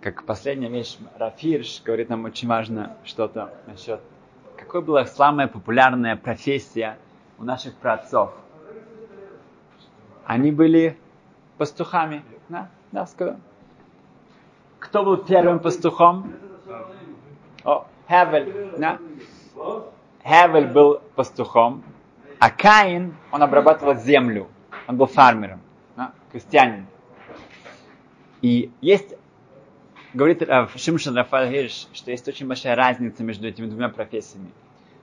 как 0.01 0.23
последняя 0.25 0.69
вещь, 0.69 0.97
Рафирш 1.17 1.81
говорит 1.83 2.09
нам 2.09 2.25
очень 2.25 2.47
важно 2.47 2.97
что-то 3.03 3.53
насчет, 3.65 3.99
какой 4.57 4.81
была 4.81 5.05
самая 5.05 5.47
популярная 5.47 6.15
профессия 6.15 6.97
у 7.39 7.43
наших 7.43 7.75
праотцов– 7.75 8.33
они 10.29 10.51
были 10.51 10.95
пастухами. 11.57 12.23
Да, 12.49 12.69
да, 12.91 13.07
сказал. 13.07 13.37
Кто 14.77 15.03
был 15.03 15.17
первым 15.17 15.57
пастухом? 15.57 16.31
О, 17.63 17.87
Хевель. 18.07 18.77
Да? 18.77 18.99
Хевель 20.23 20.67
был 20.67 21.01
пастухом, 21.15 21.83
а 22.37 22.51
Каин, 22.51 23.15
он 23.31 23.41
обрабатывал 23.41 23.95
землю. 23.95 24.47
Он 24.85 24.97
был 24.97 25.07
фармером, 25.07 25.61
да? 25.95 26.13
крестьянин. 26.31 26.85
И 28.43 28.71
есть, 28.81 29.15
говорит 30.13 30.47
Шимшин 30.75 31.17
Рафаэль 31.17 31.49
Хирш, 31.51 31.87
что 31.91 32.11
есть 32.11 32.27
очень 32.27 32.47
большая 32.47 32.75
разница 32.75 33.23
между 33.23 33.47
этими 33.47 33.65
двумя 33.65 33.89
профессиями. 33.89 34.51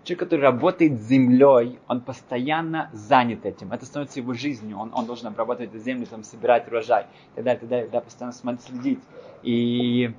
Человек, 0.07 0.21
который 0.21 0.41
работает 0.43 1.01
с 1.01 1.09
землей, 1.09 1.81
он 1.89 2.01
постоянно 2.01 2.89
занят 2.93 3.45
этим. 3.45 3.73
Это 3.73 3.85
становится 3.87 4.21
его 4.21 4.35
жизнью. 4.35 4.79
Он, 4.79 4.93
он 4.95 5.05
должен 5.05 5.27
обрабатывать 5.27 5.71
эту 5.71 5.83
землю, 5.83 6.07
там, 6.07 6.23
собирать 6.23 6.69
урожай, 6.69 7.07
и 7.33 7.35
так 7.35 7.45
далее, 7.45 7.59
так 7.59 7.69
далее, 7.69 7.89
да, 7.91 8.01
постоянно 8.01 8.59
следить. 8.61 9.01
И, 9.43 10.15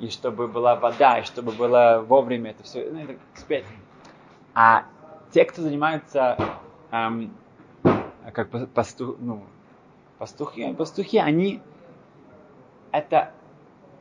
и 0.00 0.08
чтобы 0.08 0.48
была 0.48 0.74
вода, 0.74 1.20
и 1.20 1.22
чтобы 1.22 1.52
было 1.52 2.04
вовремя 2.04 2.50
это 2.50 2.64
все, 2.64 2.90
ну, 2.90 2.98
это 2.98 3.14
успеть. 3.36 3.64
А 4.54 4.86
те, 5.30 5.44
кто 5.44 5.62
занимаются 5.62 6.36
эм, 6.90 7.32
как 8.32 8.50
пасту, 8.74 9.16
ну, 9.20 9.44
Пастухи, 10.18 10.74
пастухи, 10.74 11.18
они, 11.18 11.62
это, 12.90 13.30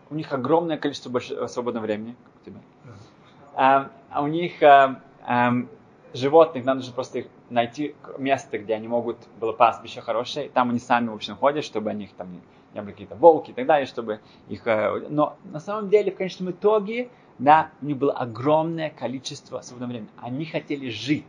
у 0.09 0.15
них 0.15 0.33
огромное 0.33 0.77
количество 0.77 1.11
больш... 1.11 1.31
свободного 1.47 1.83
времени, 1.83 2.15
как 2.23 2.41
у 2.41 2.45
тебя. 2.45 2.59
А, 3.53 3.91
а 4.09 4.23
у 4.23 4.27
них 4.27 4.63
а, 4.63 4.99
а, 5.27 5.51
животных, 6.13 6.63
надо 6.63 6.81
же 6.81 6.91
просто 6.91 7.19
их 7.19 7.27
найти 7.49 7.95
место, 8.17 8.57
где 8.57 8.73
они 8.73 8.87
могут, 8.87 9.17
было 9.39 9.51
пастбище 9.51 10.01
хорошее, 10.01 10.49
там 10.49 10.69
они 10.69 10.79
сами, 10.79 11.09
в 11.09 11.13
общем, 11.13 11.35
ходят, 11.35 11.65
чтобы 11.65 11.89
они 11.89 12.05
их 12.05 12.13
там 12.13 12.31
не, 12.31 12.41
не 12.73 12.81
были 12.81 12.91
какие-то 12.91 13.15
волки 13.15 13.51
и 13.51 13.53
так 13.53 13.65
далее, 13.65 13.85
чтобы 13.85 14.21
их... 14.47 14.65
Но 15.09 15.37
на 15.43 15.59
самом 15.59 15.89
деле, 15.89 16.11
в 16.11 16.15
конечном 16.15 16.51
итоге, 16.51 17.09
да, 17.39 17.71
у 17.81 17.85
них 17.85 17.97
было 17.97 18.13
огромное 18.13 18.89
количество 18.89 19.59
свободного 19.59 19.91
времени. 19.91 20.09
Они 20.17 20.45
хотели 20.45 20.89
жить. 20.89 21.25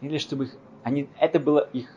Или 0.00 0.18
чтобы 0.18 0.44
их, 0.44 0.56
они, 0.82 1.08
это 1.18 1.38
было 1.38 1.68
их 1.72 1.88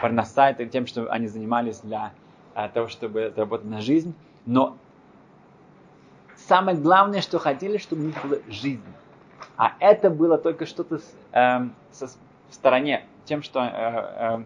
парноса, 0.00 0.50
это 0.50 0.66
тем, 0.66 0.86
что 0.86 1.10
они 1.10 1.26
занимались 1.26 1.78
для 1.78 2.12
а, 2.54 2.68
того, 2.68 2.88
чтобы 2.88 3.32
заработать 3.34 3.66
на 3.66 3.80
жизнь. 3.80 4.14
Но 4.44 4.76
самое 6.36 6.76
главное, 6.76 7.22
что 7.22 7.38
хотели, 7.38 7.78
чтобы 7.78 8.02
у 8.02 8.06
них 8.06 8.22
была 8.22 8.36
жизнь. 8.48 8.84
А 9.56 9.74
это 9.80 10.10
было 10.10 10.38
только 10.38 10.66
что-то 10.66 11.00
э, 11.32 11.68
со, 11.90 12.06
в 12.06 12.54
стороне, 12.54 13.06
тем, 13.24 13.42
что 13.42 13.60
э, 13.60 14.44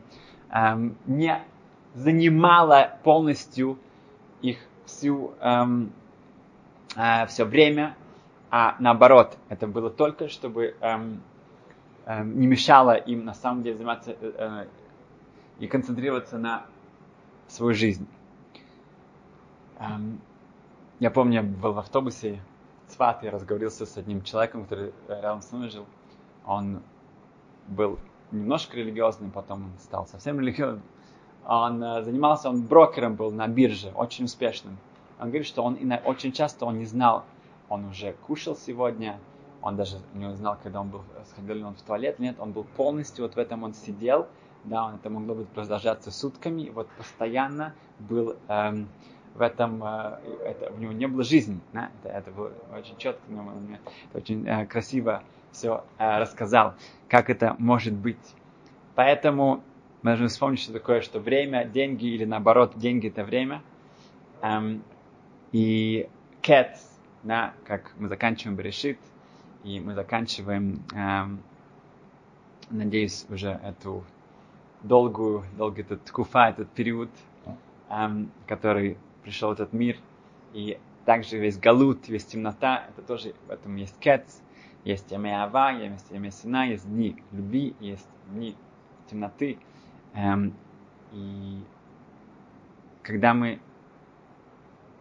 э, 0.52 0.74
э, 0.74 0.90
не 1.06 1.42
занимало 1.94 2.98
полностью 3.02 3.78
их 4.40 4.58
всю, 4.86 5.32
э, 5.40 5.64
э, 6.96 7.26
все 7.26 7.44
время, 7.44 7.96
а 8.50 8.76
наоборот, 8.78 9.36
это 9.48 9.66
было 9.66 9.90
только, 9.90 10.28
чтобы 10.28 10.76
э, 10.80 10.98
э, 12.06 12.24
не 12.24 12.46
мешало 12.46 12.94
им 12.94 13.24
на 13.24 13.34
самом 13.34 13.62
деле 13.62 13.76
заниматься 13.76 14.12
э, 14.12 14.16
э 14.20 14.66
и 15.60 15.66
концентрироваться 15.66 16.38
на 16.38 16.64
свою 17.46 17.74
жизнь. 17.74 18.08
Эм, 19.78 20.18
я 21.00 21.10
помню, 21.10 21.34
я 21.34 21.42
был 21.42 21.74
в 21.74 21.78
автобусе 21.78 22.40
Цват, 22.90 23.22
я 23.22 23.30
разговорился 23.30 23.86
с 23.86 23.96
одним 23.96 24.22
человеком, 24.22 24.64
который 24.64 24.92
рядом 25.08 25.42
с 25.42 25.52
нами 25.52 25.68
жил. 25.68 25.86
Он 26.44 26.82
был 27.68 27.98
немножко 28.32 28.76
религиозным, 28.76 29.30
потом 29.30 29.64
он 29.64 29.72
стал 29.78 30.06
совсем 30.06 30.40
религиозным. 30.40 30.82
Он 31.46 31.82
э, 31.82 32.02
занимался, 32.02 32.50
он 32.50 32.62
брокером 32.62 33.14
был 33.14 33.30
на 33.30 33.46
бирже, 33.48 33.92
очень 33.94 34.24
успешным. 34.24 34.76
Он 35.18 35.28
говорит, 35.28 35.46
что 35.46 35.62
он 35.62 35.78
очень 36.04 36.32
часто 36.32 36.66
он 36.66 36.78
не 36.78 36.86
знал, 36.86 37.24
он 37.68 37.86
уже 37.86 38.12
кушал 38.26 38.56
сегодня, 38.56 39.18
он 39.62 39.76
даже 39.76 39.98
не 40.14 40.34
знал, 40.36 40.58
когда 40.62 40.80
он 40.80 40.88
был, 40.88 41.02
сходил 41.30 41.56
ли 41.56 41.62
он 41.62 41.74
в 41.74 41.82
туалет, 41.82 42.18
нет, 42.18 42.36
он 42.38 42.52
был 42.52 42.64
полностью 42.64 43.24
вот 43.24 43.34
в 43.34 43.38
этом, 43.38 43.62
он 43.62 43.74
сидел, 43.74 44.26
да, 44.64 44.94
это 44.94 45.10
могло 45.10 45.34
быть 45.34 45.48
продолжаться 45.48 46.10
сутками, 46.10 46.70
вот 46.70 46.88
постоянно 46.96 47.74
был 47.98 48.36
эм, 48.48 48.88
в 49.34 49.42
этом, 49.42 49.82
э, 49.82 50.18
это, 50.44 50.72
у 50.72 50.78
него 50.78 50.92
не 50.92 51.06
было 51.06 51.22
жизни, 51.22 51.60
да? 51.72 51.90
это, 52.02 52.14
это 52.14 52.30
было 52.30 52.52
очень 52.76 52.96
четко, 52.98 53.22
но 53.28 53.40
он 53.40 53.78
очень 54.14 54.46
э, 54.46 54.66
красиво 54.66 55.22
все 55.52 55.84
э, 55.98 56.18
рассказал, 56.18 56.74
как 57.08 57.30
это 57.30 57.54
может 57.58 57.94
быть. 57.94 58.34
Поэтому 58.94 59.62
мы 60.02 60.10
должны 60.12 60.28
вспомнить, 60.28 60.60
что 60.60 60.72
такое, 60.72 61.00
что 61.00 61.20
время, 61.20 61.64
деньги 61.64 62.06
или 62.06 62.24
наоборот, 62.24 62.72
деньги 62.76 63.08
это 63.08 63.24
время. 63.24 63.62
Эм, 64.42 64.82
и 65.52 66.08
кет, 66.40 66.78
да, 67.22 67.52
как 67.66 67.92
мы 67.98 68.08
заканчиваем 68.08 68.56
Берешит, 68.56 68.98
и 69.62 69.78
мы 69.80 69.94
заканчиваем, 69.94 70.82
эм, 70.94 71.42
надеюсь, 72.70 73.26
уже 73.28 73.60
эту 73.62 74.04
долгую, 74.82 75.44
долгий 75.58 75.82
этот 75.82 76.10
куфа, 76.10 76.48
этот 76.48 76.70
период, 76.70 77.10
эм, 77.90 78.30
который 78.46 78.96
пришел 79.22 79.52
этот 79.52 79.72
мир, 79.72 79.96
и 80.52 80.78
также 81.04 81.38
весь 81.38 81.58
галут, 81.58 82.08
весь 82.08 82.24
темнота, 82.24 82.86
это 82.88 83.02
тоже, 83.02 83.34
в 83.46 83.50
этом 83.50 83.76
есть 83.76 83.98
кец, 83.98 84.42
есть 84.84 85.10
имя 85.12 85.42
Ава, 85.42 85.72
есть 85.72 86.10
имя 86.10 86.30
Сина, 86.30 86.68
есть 86.68 86.88
дни 86.88 87.22
любви, 87.32 87.74
есть 87.80 88.08
дни 88.28 88.56
темноты. 89.08 89.58
Эм, 90.14 90.54
и 91.12 91.62
когда 93.02 93.34
мы 93.34 93.60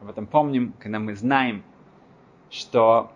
об 0.01 0.09
этом 0.09 0.27
помним, 0.27 0.73
когда 0.79 0.99
мы 0.99 1.15
знаем, 1.15 1.63
что 2.49 3.11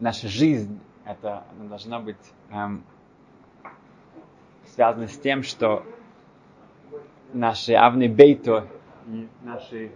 наша 0.00 0.28
жизнь 0.28 0.78
это 1.04 1.44
должна 1.68 1.98
быть 1.98 2.16
эм, 2.50 2.84
связана 4.66 5.08
с 5.08 5.18
тем, 5.18 5.42
что 5.42 5.84
наши 7.34 7.74
авны 7.74 8.08
бейто, 8.08 8.66
наши, 9.42 9.90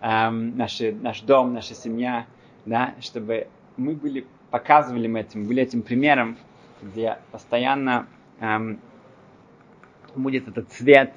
эм, 0.00 0.56
наши, 0.56 0.92
наш 0.92 1.20
дом, 1.22 1.54
наша 1.54 1.74
семья, 1.74 2.26
да, 2.66 2.94
чтобы 3.00 3.48
мы 3.76 3.94
были, 3.94 4.26
показывали 4.50 5.06
мы 5.06 5.20
этим, 5.20 5.46
были 5.46 5.62
этим 5.62 5.82
примером, 5.82 6.36
где 6.82 7.18
постоянно 7.30 8.06
эм, 8.40 8.80
будет 10.14 10.48
этот 10.48 10.68
цвет, 10.70 11.14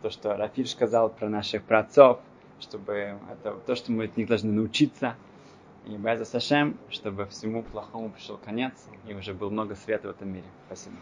то, 0.00 0.10
что 0.10 0.36
Рафиш 0.36 0.70
сказал 0.70 1.10
про 1.10 1.28
наших 1.28 1.62
праотцов, 1.62 2.20
чтобы 2.60 3.18
это 3.30 3.52
то, 3.66 3.74
что 3.76 3.92
мы 3.92 4.04
от 4.04 4.16
них 4.16 4.26
должны 4.26 4.52
научиться. 4.52 5.14
И 5.86 5.96
Беза 5.96 6.24
Сашем, 6.24 6.76
чтобы 6.90 7.26
всему 7.26 7.62
плохому 7.62 8.10
пришел 8.10 8.36
конец, 8.36 8.72
и 9.06 9.14
уже 9.14 9.34
было 9.34 9.50
много 9.50 9.74
света 9.74 10.08
в 10.08 10.10
этом 10.12 10.32
мире. 10.32 10.46
Спасибо. 10.66 10.96